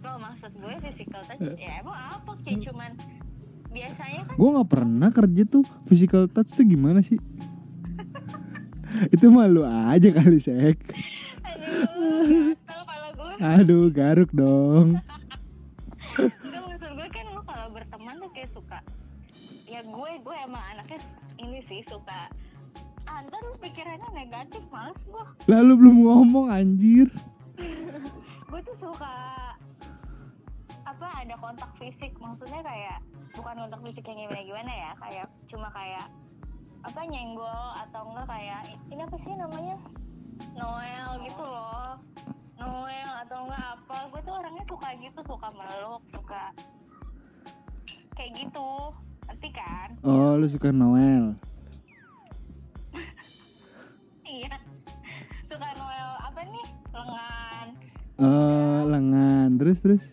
lo 0.00 0.12
maksud 0.16 0.52
gue 0.54 0.74
physical 0.82 1.20
touch 1.20 1.40
ya 1.56 1.80
emang 1.80 1.98
apa 2.12 2.32
kayak 2.42 2.60
cuman 2.62 2.90
biasanya 3.68 4.20
kan 4.24 4.34
Gue 4.36 4.48
nggak 4.52 4.70
pernah 4.70 5.08
kerja 5.10 5.42
tuh 5.44 5.64
physical 5.84 6.24
touch 6.26 6.52
tuh 6.52 6.62
gimana 6.62 7.00
sih? 7.00 7.18
itu 9.14 9.26
malu 9.28 9.62
aja 9.62 10.08
kali 10.08 10.38
sek. 10.38 10.78
aduh 11.42 12.54
Aduh 13.36 13.84
garuk 13.90 14.30
dong. 14.32 14.96
Enggak 16.16 16.62
maksud 16.64 16.90
gue 16.92 17.08
kan 17.10 17.24
lu 17.28 17.42
kalau 17.42 17.66
berteman 17.68 18.14
tuh 18.16 18.30
kayak 18.32 18.50
suka 18.52 18.78
ya 19.66 19.80
gue 19.82 20.10
gue 20.16 20.36
emang 20.40 20.64
anaknya 20.72 20.98
ini 21.36 21.60
sih 21.66 21.82
suka 21.84 22.30
ah, 23.04 23.18
ntar 23.20 23.40
lu 23.42 23.58
pikirannya 23.58 24.08
negatif 24.14 24.62
males 24.70 24.96
gue 25.04 25.24
Lalu 25.46 25.72
belum 25.76 25.96
ngomong 26.02 26.46
anjir. 26.48 27.08
Gue 28.46 28.60
tuh 28.62 28.76
suka 28.78 29.16
apa 30.86 31.08
ada 31.24 31.34
kontak 31.40 31.70
fisik. 31.80 32.14
Maksudnya 32.20 32.62
kayak 32.62 32.98
bukan 33.34 33.66
kontak 33.66 33.80
fisik 33.82 34.04
yang 34.06 34.28
gimana 34.28 34.42
gimana 34.44 34.72
ya. 34.72 34.90
Kayak 35.00 35.26
cuma 35.50 35.68
kayak 35.72 36.06
apa 36.86 37.00
nyenggol 37.08 37.68
atau 37.88 38.02
enggak 38.12 38.26
kayak 38.30 38.60
ini 38.92 39.02
apa 39.02 39.16
sih 39.18 39.34
namanya? 39.34 39.76
Noel 40.54 41.10
gitu 41.26 41.42
loh. 41.42 41.98
Noel 42.60 43.10
atau 43.26 43.38
enggak 43.48 43.64
apa. 43.80 43.96
Gue 44.12 44.20
tuh 44.22 44.34
orangnya 44.36 44.64
suka 44.68 44.88
gitu 45.00 45.20
suka 45.26 45.48
meluk 45.50 46.02
suka 46.14 46.44
kayak 48.14 48.32
gitu. 48.36 48.70
Ngerti 49.26 49.48
kan? 49.50 49.88
Oh 50.06 50.38
lu 50.38 50.46
suka 50.46 50.70
Noel. 50.70 51.34
Terus 59.76 60.00
terus. 60.00 60.04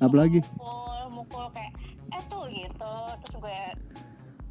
Apa 0.00 0.14
lagi? 0.16 0.42
mukul 0.50 0.90
mukul 1.14 1.46
kayak 1.48 1.70
eh 2.10 2.22
tuh 2.26 2.42
gitu 2.48 2.94
terus 3.22 3.34
gue 3.38 3.60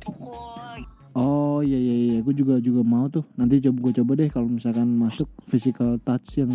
pukul 0.02 0.80
Oh 1.13 1.60
iya 1.60 1.76
iya 1.76 1.95
iya. 2.10 2.17
Gue 2.17 2.32
juga 2.32 2.58
juga 2.58 2.80
mau 2.82 3.06
tuh. 3.06 3.28
Nanti 3.36 3.60
coba 3.62 3.78
gue 3.82 3.93
coba 3.93 4.12
deh 4.15 4.30
kalau 4.30 4.47
misalkan 4.47 4.88
masuk 4.89 5.28
physical 5.43 5.99
touch 5.99 6.39
yang 6.39 6.49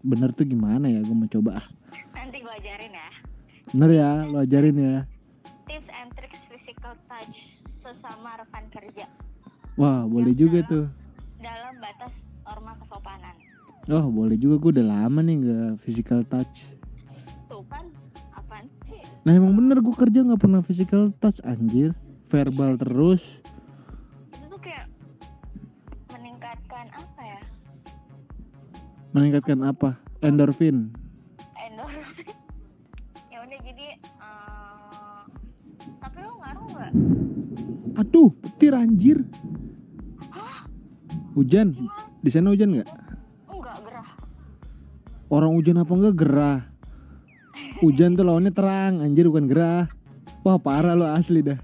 bener 0.00 0.30
tuh 0.30 0.44
gimana 0.44 0.86
ya? 0.86 1.00
Gue 1.00 1.16
mau 1.16 1.24
coba. 1.26 1.58
ah. 1.58 1.66
nanti 2.12 2.38
gue 2.38 2.52
ajarin 2.54 2.92
ya 2.92 3.08
Bener 3.66 3.90
ya, 3.90 4.10
lo 4.22 4.36
ajarin 4.38 4.76
ya. 4.76 4.96
tips 5.64 5.88
and 5.90 6.10
tricks 6.12 6.38
physical 6.46 6.92
touch 7.06 7.34
sesama 7.80 8.36
rekan 8.36 8.64
kerja 8.68 9.08
Wah 9.74 10.04
boleh 10.04 10.30
juga 10.30 10.60
tuh. 10.62 10.86
dalam 11.38 11.74
batas 11.78 12.12
norma 12.42 12.76
kesopanan 12.76 13.34
Oh 13.88 14.06
boleh 14.06 14.36
juga 14.36 14.60
gue 14.60 14.70
udah 14.76 14.86
lama 14.86 15.18
nih 15.18 15.36
nggak 15.36 15.70
physical 15.80 16.20
touch. 16.22 16.68
Nah 19.30 19.38
emang 19.38 19.54
bener 19.54 19.78
gue 19.78 19.94
kerja 19.94 20.26
nggak 20.26 20.42
pernah 20.42 20.58
physical 20.58 21.14
touch 21.22 21.38
anjir. 21.46 21.94
Verbal 22.26 22.74
terus. 22.74 23.38
itu 24.34 24.42
tuh 24.50 24.58
kayak 24.58 24.90
meningkatkan 26.10 26.90
apa 26.90 27.22
ya 27.22 27.40
Meningkatkan 29.14 29.58
apa? 29.62 30.02
Endorfin. 30.18 30.90
endorfin 31.54 32.26
ya 33.30 33.38
udah 33.46 33.58
jadi 33.62 33.86
eh, 34.02 35.22
tapi 36.02 36.18
lo 36.26 36.34
ngaruh 36.34 36.66
nggak 36.74 36.92
Aduh, 38.02 38.34
petir 38.34 38.74
anjir. 38.74 39.22
Hujan. 41.38 41.78
Di 42.18 42.34
sana 42.34 42.50
hujan 42.50 42.82
nggak? 42.82 42.90
enggak 43.46 43.78
gerah 43.86 44.10
Orang 45.30 45.54
hujan 45.54 45.78
apa 45.78 45.92
enggak 45.94 46.18
gerah. 46.18 46.69
Hujan 47.80 48.12
tuh 48.12 48.28
lawannya 48.28 48.52
terang, 48.52 49.00
anjir 49.00 49.24
bukan 49.32 49.48
gerah. 49.48 49.88
Wah 50.44 50.60
parah 50.60 50.92
lo 50.92 51.08
asli 51.08 51.40
dah. 51.40 51.56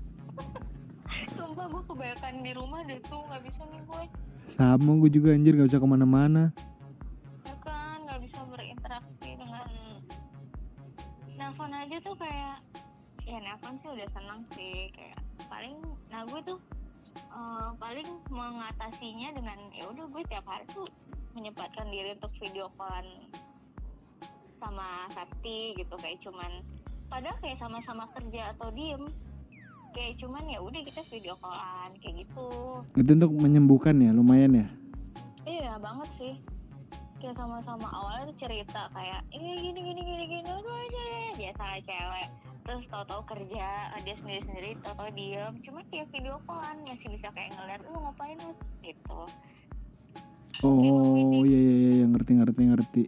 sumpah 1.36 1.68
gue 1.68 1.82
kebanyakan 1.84 2.34
di 2.40 2.52
rumah 2.56 2.80
deh 2.84 2.96
tuh 3.04 3.20
nggak 3.20 3.42
bisa 3.44 3.62
nih 3.68 3.80
gue 3.84 4.04
Sama 4.48 4.90
gue 4.96 5.10
juga 5.12 5.28
anjir 5.36 5.52
nggak 5.52 5.68
bisa 5.68 5.80
ke 5.80 5.88
mana-mana. 5.88 6.42
ya 7.44 7.54
kan 7.60 8.00
nggak 8.04 8.20
bisa 8.24 8.40
berinteraksi 8.48 9.30
dengan 9.36 9.68
nelfon 11.36 11.72
aja 11.72 11.96
tuh 12.00 12.16
kayak 12.16 12.56
ya 13.24 13.36
nelfon 13.36 13.74
sih 13.80 13.88
udah 13.92 14.08
seneng 14.12 14.40
sih 14.56 14.76
kayak 14.96 15.20
paling 15.52 15.76
nah 16.08 16.24
gue 16.24 16.40
tuh 16.48 16.58
eh, 17.16 17.68
paling 17.76 18.08
mengatasinya 18.32 19.28
dengan 19.36 19.58
ya 19.76 19.84
udah 19.92 20.04
gue 20.08 20.22
tiap 20.32 20.48
hari 20.48 20.64
tuh 20.72 20.88
menyempatkan 21.36 21.86
diri 21.92 22.16
untuk 22.16 22.32
video 22.40 22.72
callan 22.80 23.04
sama 24.58 25.08
Sakti 25.12 25.76
gitu 25.76 25.94
kayak 26.00 26.18
cuman 26.24 26.64
padahal 27.06 27.38
kayak 27.38 27.58
sama-sama 27.62 28.04
kerja 28.16 28.56
atau 28.56 28.68
diem 28.74 29.06
kayak 29.96 30.20
cuman 30.20 30.44
ya 30.44 30.60
udah 30.60 30.80
kita 30.84 31.00
video 31.08 31.32
callan 31.40 31.92
kayak 32.04 32.28
gitu 32.28 32.48
Itu 32.92 33.10
untuk 33.16 33.32
menyembuhkan 33.32 33.96
ya, 33.96 34.12
lumayan 34.12 34.52
ya. 34.52 34.68
Iya 35.48 35.80
banget 35.80 36.10
sih. 36.20 36.34
Kayak 37.16 37.40
sama-sama 37.40 37.88
awalnya 37.88 38.28
tuh 38.28 38.44
cerita 38.44 38.92
kayak 38.92 39.24
ini 39.32 39.56
gini 39.56 39.80
gini 39.80 40.02
gini 40.04 40.24
gini 40.28 40.50
aja 40.52 41.00
deh 41.00 41.32
biasa 41.40 41.62
lah 41.64 41.80
cewek. 41.80 42.28
Terus 42.66 42.84
tahu-tahu 42.92 43.22
kerja 43.24 43.66
dia 44.04 44.14
sendiri 44.20 44.42
sendiri 44.44 44.70
tahu-tahu 44.84 45.08
diem. 45.16 45.54
Cuma 45.64 45.80
kayak 45.88 46.12
video 46.12 46.36
callan 46.44 46.76
masih 46.84 47.08
bisa 47.16 47.28
kayak 47.32 47.56
ngeliat 47.56 47.80
lu 47.88 47.98
ngapain 48.04 48.36
lu 48.44 48.52
gitu. 48.84 49.20
Oh 50.64 51.40
iya 51.44 51.56
iya 51.56 51.72
iya 51.72 51.90
iya, 52.00 52.06
ngerti 52.08 52.32
ngerti 52.36 52.62
ngerti. 52.68 53.02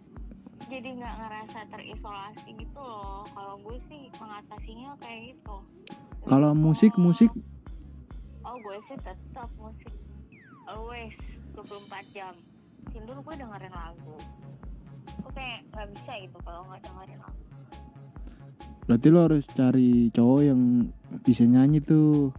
Jadi 0.69 1.01
nggak 1.01 1.15
ngerasa 1.17 1.59
terisolasi 1.73 2.49
gitu 2.61 2.81
loh. 2.81 3.25
Kalau 3.33 3.57
gue 3.65 3.77
sih 3.89 4.13
mengatasinya 4.21 5.01
kayak 5.01 5.33
gitu. 5.33 5.57
Kalau 6.29 6.53
musik 6.53 6.93
musik 7.01 7.33
Oh 8.45 8.57
gue 8.65 8.77
sih 8.89 8.97
tetap 9.05 9.49
musik 9.61 9.93
always 10.69 11.13
24 11.53 12.17
jam. 12.17 12.33
Tidur 12.93 13.21
gue 13.21 13.35
dengerin 13.37 13.73
lagu. 13.73 14.17
Gue 15.25 15.33
kayak 15.37 15.69
nggak 15.73 15.89
bisa 15.97 16.13
gitu 16.25 16.39
kalau 16.45 16.65
nggak 16.69 16.81
dengerin 16.85 17.21
lagu. 17.21 17.43
berarti 18.89 19.07
lo 19.13 19.21
harus 19.29 19.45
cari 19.53 20.09
cowok 20.09 20.41
yang 20.49 20.61
bisa 21.21 21.45
nyanyi 21.45 21.85
tuh. 21.85 22.33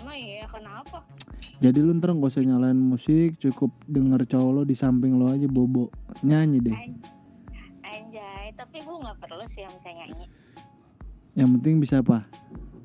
Emang 0.00 0.16
iya 0.16 0.48
kenapa? 0.48 1.04
Jadi 1.56 1.78
lu 1.80 1.96
ntar 1.96 2.12
gak 2.12 2.28
usah 2.28 2.42
nyalain 2.42 2.76
musik, 2.76 3.36
cukup 3.38 3.72
denger 3.84 4.28
cowok 4.28 4.50
lo 4.52 4.62
di 4.62 4.74
samping 4.74 5.16
lo 5.16 5.26
aja 5.26 5.46
bobo 5.46 5.88
nyanyi 6.20 6.60
deh. 6.60 6.76
An- 6.76 7.00
Anjay, 7.82 8.52
tapi 8.52 8.76
gue 8.78 8.96
nggak 8.98 9.16
perlu 9.18 9.44
sih 9.50 9.62
yang 9.62 9.72
bisa 9.72 9.90
nyanyi. 9.90 10.24
Yang 11.32 11.48
penting 11.56 11.74
bisa 11.78 11.94
apa? 12.00 12.18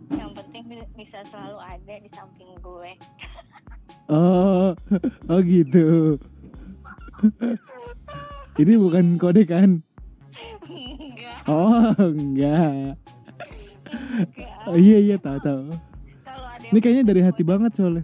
Yang 0.09 0.31
penting 0.37 0.63
bi- 0.65 0.91
bisa 0.95 1.19
selalu 1.27 1.57
ada 1.57 1.93
di 1.97 2.09
samping 2.11 2.49
gue. 2.57 2.91
Oh, 4.07 4.75
oh 5.29 5.39
gitu. 5.41 6.19
Ini 8.57 8.73
bukan 8.75 9.15
kode 9.15 9.43
kan? 9.45 9.79
enggak, 10.61 11.37
Oh 11.45 11.91
enggak. 11.97 12.99
enggak. 14.19 14.59
Oh, 14.67 14.75
iya 14.75 14.97
iya 14.99 15.15
tahu 15.15 15.39
tahu. 15.39 15.63
Ini 16.65 16.79
kayaknya 16.79 17.03
dari 17.05 17.21
hati 17.23 17.43
banget 17.43 17.71
soalnya. 17.71 18.03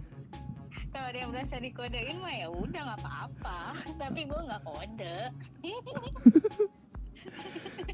Berasa 1.58 1.90
dikodein 1.90 2.16
mah 2.22 2.34
ya 2.38 2.48
udah 2.54 2.80
nggak 2.86 3.00
apa-apa. 3.02 3.58
Tapi 4.00 4.20
gue 4.30 4.40
nggak 4.46 4.62
kode. 4.62 5.18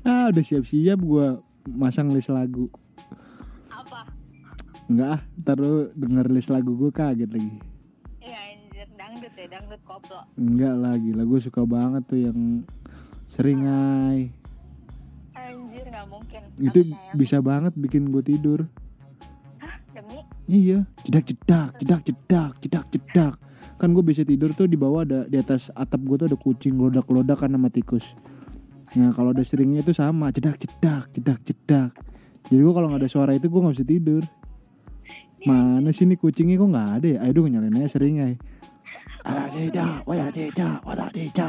Ah 0.04 0.28
udah 0.28 0.44
siap-siap 0.44 1.00
gua 1.00 1.40
masang 1.64 2.12
list 2.12 2.28
lagu. 2.28 2.68
apa? 3.72 4.04
Enggak 4.84 5.16
ah, 5.16 5.20
ntar 5.40 5.56
lu 5.56 5.88
denger 5.96 6.28
list 6.28 6.52
lagu 6.52 6.76
gue 6.76 6.92
kaget 6.92 7.32
lagi. 7.32 7.56
Ya 8.20 8.36
anjir 8.52 8.88
dangdut 9.00 9.32
ya 9.32 9.46
dangdut 9.48 9.80
koplo. 9.88 10.20
Enggak 10.36 10.76
lagi, 10.76 11.10
lagu 11.16 11.40
suka 11.40 11.64
banget 11.64 12.04
tuh 12.04 12.20
yang 12.20 12.68
seringai. 13.24 14.28
Anjir 15.32 15.84
nggak 15.88 16.06
mungkin. 16.12 16.40
Itu 16.60 16.80
sayang. 16.84 17.16
bisa 17.16 17.36
banget 17.40 17.72
bikin 17.72 18.12
gue 18.12 18.22
tidur. 18.24 18.60
demi 19.96 20.20
Iya, 20.44 20.84
jedak 21.08 21.24
jedak, 21.32 21.68
jedak 21.80 22.00
jedak, 22.04 22.52
jedak 22.60 22.86
jedak. 22.92 23.34
Kan 23.80 23.92
gue 23.92 24.04
bisa 24.04 24.22
tidur 24.22 24.54
tuh 24.54 24.70
di 24.70 24.78
bawah 24.78 25.02
ada 25.04 25.26
di 25.28 25.36
atas 25.36 25.68
atap 25.74 26.00
gue 26.04 26.16
tuh 26.24 26.26
ada 26.30 26.38
kucing 26.38 26.78
lodak 26.78 27.08
lodak 27.10 27.42
kan 27.42 27.50
sama 27.50 27.68
tikus. 27.68 28.14
Nah 28.94 29.10
kalau 29.10 29.34
ada 29.34 29.42
seringnya 29.42 29.82
itu 29.82 29.90
sama, 29.90 30.30
jedak 30.30 30.62
jedak, 30.62 31.10
jedak 31.10 31.40
jedak. 31.42 31.90
Jadi 32.46 32.60
gue 32.60 32.74
kalau 32.76 32.88
nggak 32.92 33.02
ada 33.02 33.10
suara 33.10 33.32
itu 33.34 33.50
gue 33.50 33.60
nggak 33.60 33.74
bisa 33.74 33.86
tidur. 33.86 34.22
Mana 35.44 35.90
sih 35.92 36.08
nih 36.08 36.16
kucingnya 36.16 36.56
kok 36.56 36.68
nggak 36.70 36.88
ada 37.00 37.08
ya? 37.08 37.18
Ayo 37.26 37.32
dong 37.36 37.52
nyalain 37.52 37.76
aja 37.76 37.88
seringnya. 37.98 38.38
Ada 39.24 39.48
cica, 39.52 39.86
waya 40.04 40.28
cica, 40.28 40.68
wada 40.84 41.08
cica, 41.12 41.48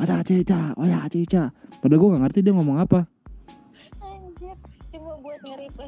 wada 0.00 0.18
cica, 0.24 0.60
waya 0.76 1.00
cica. 1.08 1.42
Padahal 1.80 2.00
gue 2.00 2.08
nggak 2.12 2.22
ngerti 2.28 2.38
dia 2.40 2.52
ngomong 2.56 2.80
apa. 2.80 3.08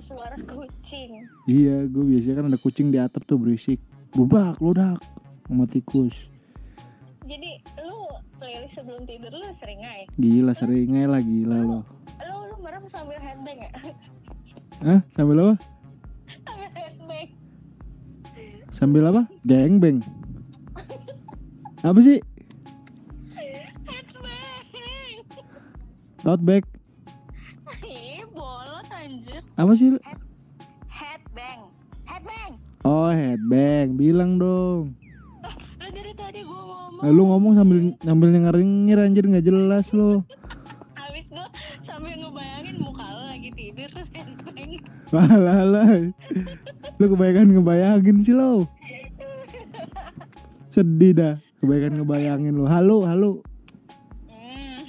suara 0.06 0.36
kucing. 0.38 1.26
Iya, 1.50 1.88
gue 1.90 2.04
biasanya 2.04 2.34
kan 2.38 2.46
ada 2.52 2.58
kucing 2.62 2.88
di 2.94 2.98
atap 3.02 3.26
tuh 3.26 3.40
berisik. 3.40 3.82
Lubak, 4.14 4.62
lodak, 4.62 5.02
sama 5.46 5.64
tikus. 5.70 6.28
Jadi 7.26 7.58
lu 7.82 7.98
playlist 8.38 8.74
sebelum 8.78 9.02
tidur 9.06 9.30
lu 9.34 9.46
sering 9.58 9.82
aja. 9.82 10.06
Gila 10.18 10.52
seringai 10.54 11.06
lah 11.10 11.22
gila 11.22 11.58
lo. 11.62 11.80
Lu 12.22 12.36
lu 12.50 12.56
merem 12.62 12.86
sambil 12.90 13.18
headbang 13.18 13.58
ya? 13.62 13.70
Hah? 14.82 15.00
Sambil 15.14 15.38
apa? 15.42 15.54
Sambil 18.76 19.08
apa? 19.08 19.24
Gangbang. 19.48 20.04
Apa 21.80 21.98
sih? 22.04 22.20
Headbang. 23.88 25.16
Tote 26.20 26.42
bag. 26.44 26.64
Ih, 27.80 28.26
bolot 28.36 28.84
anjir. 28.92 29.40
Apa 29.56 29.72
sih? 29.72 29.96
Headbang. 30.92 31.72
Headbang. 32.04 32.60
Oh, 32.84 33.08
headbang. 33.08 33.96
Bilang 33.96 34.36
dong. 34.36 34.92
Lah 36.36 36.44
dari 36.44 36.44
tadi 36.44 36.44
gua 36.44 36.60
ngomong. 37.00 37.26
Ngomong 37.32 37.52
sambil 37.56 37.78
sambil 38.04 38.28
nyengir 38.32 38.98
anjir 39.00 39.24
nggak 39.24 39.46
jelas 39.46 39.86
lo. 39.96 40.20
Habis 40.92 41.24
gua 41.32 41.46
sambil 41.88 42.12
ngebayangin 42.20 42.76
muka 42.76 43.06
lo 43.08 43.22
lagi 43.32 43.50
tidur 43.56 43.88
terus 43.88 44.10
headbang. 44.12 44.70
Walah 45.14 45.60
lah. 45.64 45.88
Lu 47.00 47.04
kebanyakan 47.08 47.48
ngebayangin 47.56 48.16
sih 48.20 48.34
lo. 48.36 48.68
Sedih 50.68 51.12
dah. 51.16 51.34
Kebanyakan 51.64 52.04
ngebayangin 52.04 52.52
lo. 52.52 52.64
Halo, 52.68 53.08
halo. 53.08 53.32
Hmm. 54.28 54.84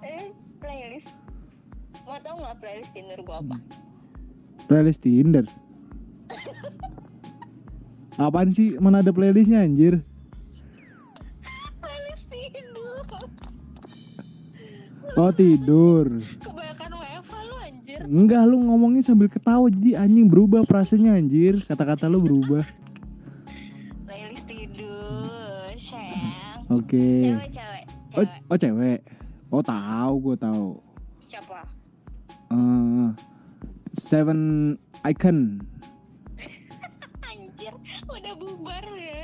eh, 0.08 0.32
playlist. 0.56 1.12
Mau 2.08 2.16
tau 2.24 2.40
nggak 2.40 2.56
playlist 2.56 2.90
Tinder 2.96 3.20
gua 3.20 3.44
apa? 3.44 3.56
Playlist 4.64 5.04
Tinder. 5.04 5.44
Apaan 8.20 8.52
sih? 8.52 8.76
Mana 8.76 9.00
ada 9.00 9.08
playlistnya 9.16 9.64
anjir? 9.64 10.04
Playlist 11.80 12.28
Tinder. 12.28 13.00
Oh 15.16 15.32
tidur. 15.32 16.20
Kebanyakan 16.44 16.90
WFH 17.00 17.34
lu 17.48 17.56
anjir. 17.56 17.98
Enggak 18.04 18.42
lu 18.44 18.60
ngomongin 18.60 19.00
sambil 19.00 19.32
ketawa 19.32 19.72
jadi 19.72 20.04
anjing 20.04 20.28
berubah 20.28 20.68
perasaannya 20.68 21.16
anjir. 21.16 21.64
Kata-kata 21.64 22.12
lu 22.12 22.20
berubah. 22.20 22.60
Playlist 24.04 24.44
tidur, 24.44 25.72
sayang. 25.80 26.68
Oke. 26.68 27.24
Cewek-cewek. 27.24 27.84
Oh, 28.12 28.24
Cewek. 28.28 28.52
oh 28.52 28.58
cewek. 28.60 29.00
Oh 29.48 29.62
tahu 29.64 30.14
gue 30.28 30.36
tahu. 30.36 30.66
Siapa? 31.24 31.64
Eh, 32.52 33.08
seven 33.96 34.38
Icon. 35.08 35.64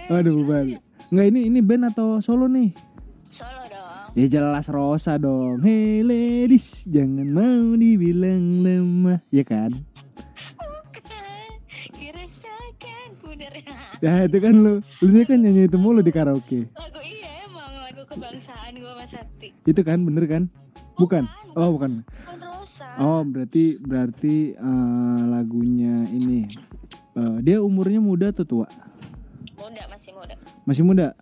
Aduh 0.06 0.38
bubar. 0.38 0.70
Enggak 1.10 1.26
ini 1.34 1.50
ini 1.50 1.58
band 1.58 1.90
atau 1.90 2.22
solo 2.22 2.46
nih? 2.46 2.70
Solo 3.34 3.66
dong. 3.66 4.14
Ya 4.14 4.26
jelas 4.30 4.70
Rosa 4.70 5.18
dong. 5.18 5.66
Hey 5.66 6.06
ladies, 6.06 6.86
jangan 6.86 7.26
mau 7.26 7.74
dibilang 7.74 8.62
lemah, 8.62 9.18
ya 9.34 9.42
kan? 9.42 9.74
Bukan. 10.54 11.10
Ya 13.98 14.30
itu 14.30 14.38
kan 14.38 14.54
lu, 14.54 14.78
lu 15.02 15.20
kan 15.26 15.38
nyanyi 15.42 15.66
itu 15.66 15.74
mulu 15.74 16.06
di 16.06 16.14
karaoke. 16.14 16.70
Lagu 16.78 17.00
iya 17.02 17.42
emang 17.50 17.74
lagu 17.74 18.06
kebangsaan 18.06 18.78
gua 18.78 18.94
Mas 18.94 19.10
Sakti. 19.10 19.58
Itu 19.66 19.82
kan 19.82 20.06
bener 20.06 20.24
kan? 20.30 20.42
Bukan. 20.94 21.26
Oh 21.58 21.74
bukan. 21.74 22.06
Bukan 22.06 22.38
Rosa. 22.46 22.86
Oh 23.02 23.26
berarti 23.26 23.82
berarti 23.82 24.54
eh, 24.54 25.20
lagunya 25.26 26.06
ini. 26.14 26.46
Eh, 27.16 27.36
dia 27.42 27.58
umurnya 27.58 27.98
muda 27.98 28.30
atau 28.30 28.46
tua? 28.46 28.68
Masih 30.66 30.82
muda. 30.82 31.14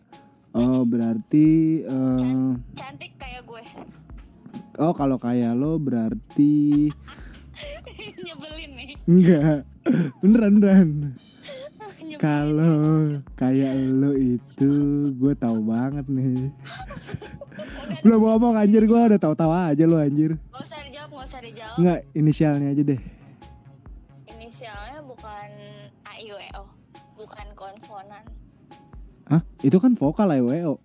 Oh 0.54 0.87
berarti 0.87 1.83
eh, 1.83 2.50
Cantik 2.72 3.12
kayak 3.18 3.42
gue. 3.44 3.62
oh 4.78 4.94
kalau 4.94 5.18
kayak 5.18 5.52
lo 5.52 5.76
berarti 5.76 6.88
Nyebelin 8.24 8.70
nih. 8.72 8.88
enggak 9.04 9.66
beneran 10.22 10.52
beneran. 10.57 10.88
Kalau 12.16 13.18
kayak 13.35 13.74
lo 13.74 14.14
itu 14.14 14.72
gue 15.12 15.35
tahu 15.35 15.59
banget 15.61 16.07
nih. 16.07 16.48
Belum 18.07 18.20
ngomong 18.22 18.54
anjir 18.54 18.87
gue 18.87 18.96
udah 18.96 19.20
tahu-tahu 19.20 19.50
aja 19.50 19.85
lo 19.85 19.98
anjir. 19.98 20.38
Gak 20.38 20.62
usah 20.62 20.80
dijawab, 20.87 21.11
gak 21.11 21.26
usah 21.28 21.40
dijawab. 21.42 21.76
Enggak 21.76 21.98
inisialnya 22.14 22.68
aja 22.70 22.83
deh. 22.87 23.00
Hah? 29.24 29.40
Itu 29.64 29.80
kan 29.80 29.96
vokal 29.96 30.28
ya 30.37 30.44
WO. 30.44 30.76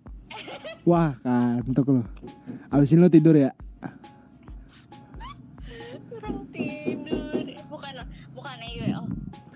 Wah 0.88 1.12
kantuk 1.66 1.92
lo. 1.92 2.04
Abisin 2.72 3.04
lo 3.04 3.12
tidur 3.12 3.36
ya. 3.36 3.52
Kurang 6.08 6.48
tidur. 6.56 7.44
Bukan 7.68 7.94
bukan 8.32 8.58
A 8.58 8.68
I 8.68 8.80
W 8.80 8.84
O. 8.96 9.04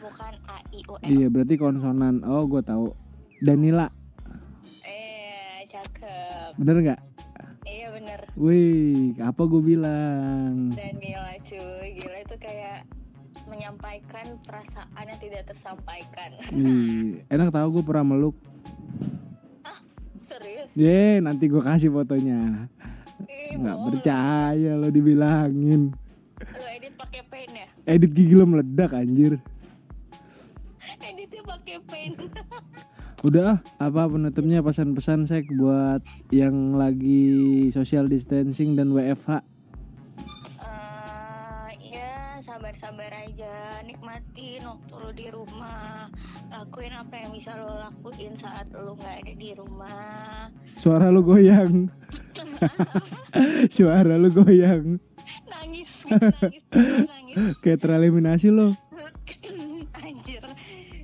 Bukan 0.04 0.34
A 0.52 0.58
I 0.76 0.82
O 0.92 0.94
L. 1.00 1.08
Iya 1.08 1.28
berarti 1.32 1.56
konsonan. 1.56 2.28
Oh 2.28 2.44
gue 2.46 2.60
tahu. 2.60 2.92
Danila. 3.40 3.88
Eh, 4.84 5.64
cakep. 5.72 6.60
Bener 6.60 6.76
nggak? 6.84 7.02
Iya 7.64 7.88
bener. 7.96 8.20
Wih, 8.36 9.16
apa 9.24 9.42
gue 9.48 9.62
bilang? 9.64 10.76
Danila 10.76 11.40
cuy, 11.48 11.96
gila 11.96 12.20
itu 12.20 12.36
kayak 12.36 12.84
menyampaikan 13.48 14.40
perasaan 14.44 15.06
yang 15.08 15.20
tidak 15.24 15.48
tersampaikan. 15.48 16.30
Wih, 16.52 17.24
enak 17.32 17.52
tahu 17.52 17.80
gue 17.80 17.84
pernah 17.88 18.16
meluk. 18.16 18.36
Serius? 20.44 20.68
Ye, 20.76 21.18
nanti 21.18 21.48
gue 21.48 21.58
kasih 21.58 21.88
fotonya. 21.88 22.68
Ih, 23.24 23.56
Nggak 23.56 23.78
bohong. 23.78 23.88
percaya 23.90 24.72
lo 24.76 24.88
dibilangin. 24.90 25.96
Lu 26.44 26.66
edit 26.68 26.94
pakai 26.94 27.22
pen 27.24 27.50
ya? 27.50 27.68
Edit 27.86 28.12
gigi 28.12 28.36
lo 28.36 28.44
meledak 28.44 28.92
anjir. 28.92 29.40
Editnya 31.00 31.42
pakai 31.44 31.78
pen. 31.88 32.12
Udah, 33.24 33.56
ah, 33.80 33.88
apa 33.88 34.04
penutupnya 34.06 34.60
pesan-pesan 34.60 35.24
saya 35.24 35.48
buat 35.48 36.04
yang 36.28 36.76
lagi 36.76 37.24
social 37.72 38.12
distancing 38.12 38.76
dan 38.76 38.92
WFH. 38.92 39.40
Eh, 40.60 41.72
ya 41.96 42.12
sabar-sabar 42.44 43.12
aja, 43.16 43.80
nikmatin 43.82 44.60
waktu 44.60 44.94
lu 44.94 45.10
di 45.14 45.28
rumah. 45.32 45.93
Lakuin 46.54 46.94
apa 46.94 47.18
yang 47.18 47.34
bisa 47.34 47.58
lo 47.58 47.74
lakuin 47.82 48.38
saat 48.38 48.70
lu 48.70 48.94
nggak 48.94 49.26
ada 49.26 49.34
di 49.34 49.50
rumah. 49.58 50.54
Suara 50.78 51.10
lu 51.10 51.26
goyang. 51.26 51.90
Suara 53.76 54.22
lu 54.22 54.30
goyang. 54.30 55.02
Nangis, 55.50 55.90
gitu, 55.90 56.14
nangis, 56.14 57.10
nangis. 57.10 57.36
Kayak 57.66 57.80
tereliminasi 57.82 58.54
lo. 58.54 58.70
Anjir. 60.06 60.46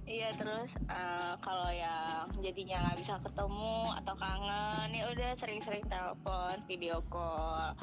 Iya 0.05 0.29
terus 0.37 0.69
eh, 0.85 1.33
kalau 1.41 1.69
yang 1.73 2.29
jadinya 2.45 2.77
nggak 2.85 2.97
bisa 3.01 3.15
ketemu 3.17 3.77
atau 4.05 4.13
kangen 4.21 4.89
ya 4.93 5.03
udah 5.09 5.29
sering-sering 5.41 5.85
telepon, 5.89 6.61
video 6.69 7.01
call. 7.09 7.73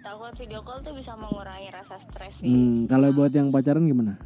Telepon 0.00 0.32
video 0.40 0.64
call 0.64 0.80
tuh 0.80 0.96
bisa 0.96 1.12
mengurangi 1.12 1.68
rasa 1.68 2.00
stres 2.08 2.32
sih. 2.40 2.48
Hmm, 2.48 2.88
kalau 2.88 3.12
buat 3.12 3.36
yang 3.36 3.52
pacaran 3.52 3.84
gimana? 3.84 4.16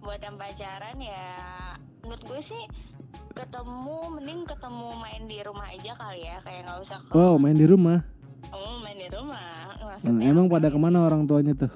Buat 0.00 0.24
yang 0.24 0.40
pacaran 0.40 0.96
ya 0.96 1.28
menurut 2.08 2.24
gue 2.24 2.40
sih 2.42 2.62
ketemu 3.30 3.96
mending 4.10 4.40
ketemu 4.42 4.88
main 4.96 5.22
di 5.24 5.38
rumah 5.40 5.68
aja 5.68 5.92
kali 5.92 6.24
ya 6.24 6.40
kayak 6.40 6.64
nggak 6.64 6.78
usah 6.80 6.98
ke 7.04 7.12
Wow, 7.12 7.36
main 7.36 7.52
di 7.52 7.68
rumah. 7.68 8.00
Oh, 8.48 8.80
main 8.80 8.96
di 8.96 9.08
rumah. 9.08 9.76
Hmm, 9.76 9.92
Maksudnya 10.08 10.24
emang 10.26 10.46
apa? 10.46 10.54
pada 10.56 10.68
ke 10.70 10.78
mana 10.78 10.98
orang 11.02 11.28
tuanya 11.28 11.52
tuh? 11.54 11.72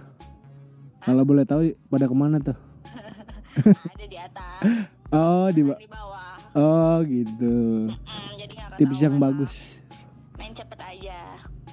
Kalau 0.98 1.22
boleh 1.22 1.44
tahu 1.44 1.60
pada 1.86 2.08
ke 2.08 2.14
mana 2.14 2.40
tuh? 2.40 2.56
ada 3.92 4.06
di 4.06 4.16
atas, 4.16 4.60
Oh 5.12 5.52
di 5.52 5.62
ba- 5.62 5.76
di 5.76 5.84
bawah. 5.84 6.32
Oh 6.52 7.04
gitu. 7.04 7.92
Mm, 7.92 8.30
jadi 8.38 8.54
Tips 8.80 8.98
yang 8.98 9.16
bagus. 9.18 9.84
Main 10.34 10.56
cepet 10.56 10.80
aja. 10.80 11.20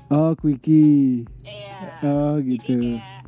Oh 0.09 0.35
quickie. 0.35 1.23
Iya. 1.39 1.79
Oh 2.01 2.35
Jadi 2.37 2.59
gitu. 2.59 2.75
kayak 2.91 3.18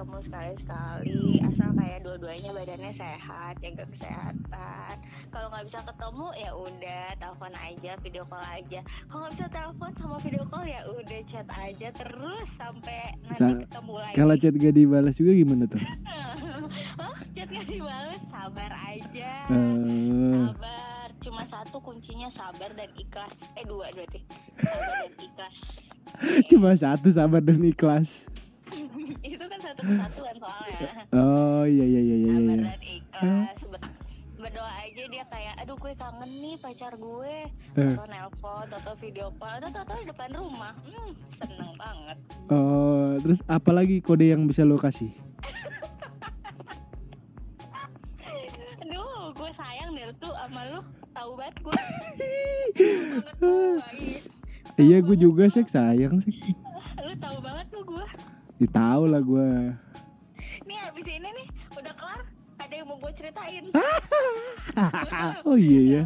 ketemu 0.00 0.16
sekali-sekali 0.24 1.20
asal 1.44 1.76
kayak 1.76 2.00
dua-duanya 2.00 2.56
badannya 2.56 2.92
sehat 2.96 3.52
jaga 3.60 3.84
kesehatan. 3.84 4.94
Kalau 5.28 5.52
nggak 5.52 5.64
bisa 5.68 5.80
ketemu 5.84 6.26
ya 6.40 6.50
udah 6.56 7.04
telepon 7.20 7.52
aja 7.60 7.92
video 8.00 8.24
call 8.24 8.40
aja. 8.48 8.80
Kalau 8.80 9.20
nggak 9.20 9.34
bisa 9.36 9.46
telepon 9.52 9.90
sama 10.00 10.16
video 10.24 10.44
call 10.48 10.64
ya 10.64 10.80
udah 10.88 11.20
chat 11.28 11.44
aja 11.52 11.88
terus 11.92 12.48
sampai 12.56 13.12
nanti 13.28 13.44
Sa- 13.44 13.60
ketemu 13.60 13.94
lagi. 14.00 14.16
Kalau 14.16 14.34
chat 14.40 14.54
gak 14.56 14.72
dibalas 14.80 15.14
juga 15.20 15.32
gimana 15.36 15.64
tuh? 15.68 15.82
Hah? 17.04 17.16
chat 17.36 17.48
nggak 17.52 17.68
dibales? 17.68 18.20
Sabar 18.32 18.72
aja. 18.72 19.32
Eh, 19.52 20.32
sabar. 20.48 21.08
Cuma 21.20 21.42
satu 21.44 21.76
kuncinya 21.84 22.32
sabar 22.32 22.72
dan 22.72 22.88
ikhlas. 22.96 23.36
Eh 23.52 23.68
dua 23.68 23.92
berarti. 23.92 24.24
Sabar 24.64 24.88
dan 25.04 25.12
ikhlas. 25.20 25.56
Cuma 26.48 26.72
satu 26.72 27.12
sabar 27.12 27.44
dan 27.44 27.60
ikhlas 27.60 28.24
kesatuan 29.80 30.36
soalnya. 30.38 30.90
Oh 31.16 31.64
iya 31.66 31.84
iya 31.84 32.00
iya 32.00 32.16
iya, 32.16 32.16
iya, 32.16 32.16
iya. 32.16 32.36
sabar 32.36 32.58
dan 32.64 32.82
ikhlas. 32.84 33.56
Berdoa 34.40 34.72
aja 34.72 35.04
dia 35.12 35.24
kayak 35.28 35.54
aduh 35.60 35.76
gue 35.76 35.92
kangen 36.00 36.30
nih 36.40 36.56
pacar 36.56 36.96
gue. 36.96 37.36
Eh. 37.76 37.92
Atau 37.92 38.08
nelpon 38.08 38.72
atau 38.72 38.96
video 38.96 39.28
call. 39.36 39.60
Atau 39.60 39.84
atau 39.84 40.00
di 40.00 40.08
depan 40.08 40.32
rumah. 40.32 40.72
Hmm, 40.86 41.12
seneng 41.36 41.76
banget. 41.76 42.16
Oh 42.48 43.20
terus 43.20 43.44
apalagi 43.44 44.00
kode 44.00 44.32
yang 44.32 44.48
bisa 44.48 44.64
lo 44.64 44.80
kasih? 44.80 45.12
Aduh 48.86 49.36
gue 49.36 49.50
sayang 49.52 49.92
deh 49.92 50.08
tuh 50.16 50.32
sama 50.32 50.64
lu. 50.72 50.80
Tahu 51.10 51.34
banget 51.36 51.56
gue. 51.60 51.76
Iya 54.80 55.04
gue 55.04 55.12
juga 55.12 55.44
sih 55.52 55.60
sayang 55.68 56.24
sih. 56.24 56.56
Lu 57.04 57.12
tahu 57.20 57.36
banget 57.42 57.49
Ya 58.60 58.68
tahu 58.68 59.02
lah 59.06 59.20
gue. 59.20 59.50
nih 60.62 60.78
abis 60.86 61.06
ini 61.08 61.28
nih 61.28 61.46
udah 61.72 61.94
kelar 61.96 62.20
ada 62.56 62.74
yang 62.76 62.86
mau 62.86 62.96
gue 62.96 63.12
ceritain 63.12 63.64
oh 65.48 65.56
iya 65.56 65.80
ya. 65.82 66.02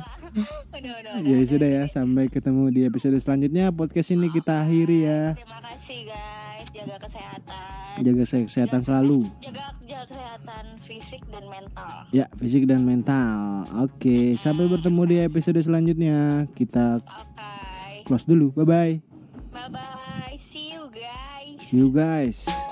udah 0.70 0.92
udah 0.94 1.12
Ya 1.20 1.38
sudah 1.44 1.68
ya 1.68 1.84
sampai 1.84 2.26
ketemu 2.26 2.70
di 2.70 2.80
episode 2.82 3.18
selanjutnya 3.18 3.68
podcast 3.70 4.08
ini 4.08 4.30
kita 4.30 4.62
akhiri 4.62 4.98
ya. 5.02 5.22
terima 5.34 5.58
kasih 5.64 5.98
guys 6.08 6.66
jaga 6.70 6.96
kesehatan 7.00 7.62
Jaga 7.96 8.22
kesehatan 8.26 8.80
selalu. 8.80 9.18
jaga 9.38 9.64
jaga 9.84 10.04
kesehatan 10.08 10.64
fisik 10.80 11.22
dan 11.28 11.44
mental 11.46 11.94
Ya 12.10 12.26
fisik 12.36 12.62
dan 12.64 12.80
mental. 12.82 13.38
Oke 13.80 14.34
sampai 14.34 14.66
bertemu 14.66 15.02
di 15.04 15.16
episode 15.20 15.58
selanjutnya. 15.58 16.46
Kita 16.50 16.98
oke 16.98 17.50
close 18.02 18.24
dulu. 18.24 18.50
Bye 18.52 18.64
bye. 18.64 18.92
bye 19.50 19.68
bye 19.70 20.43
you 21.74 21.90
guys. 21.90 22.63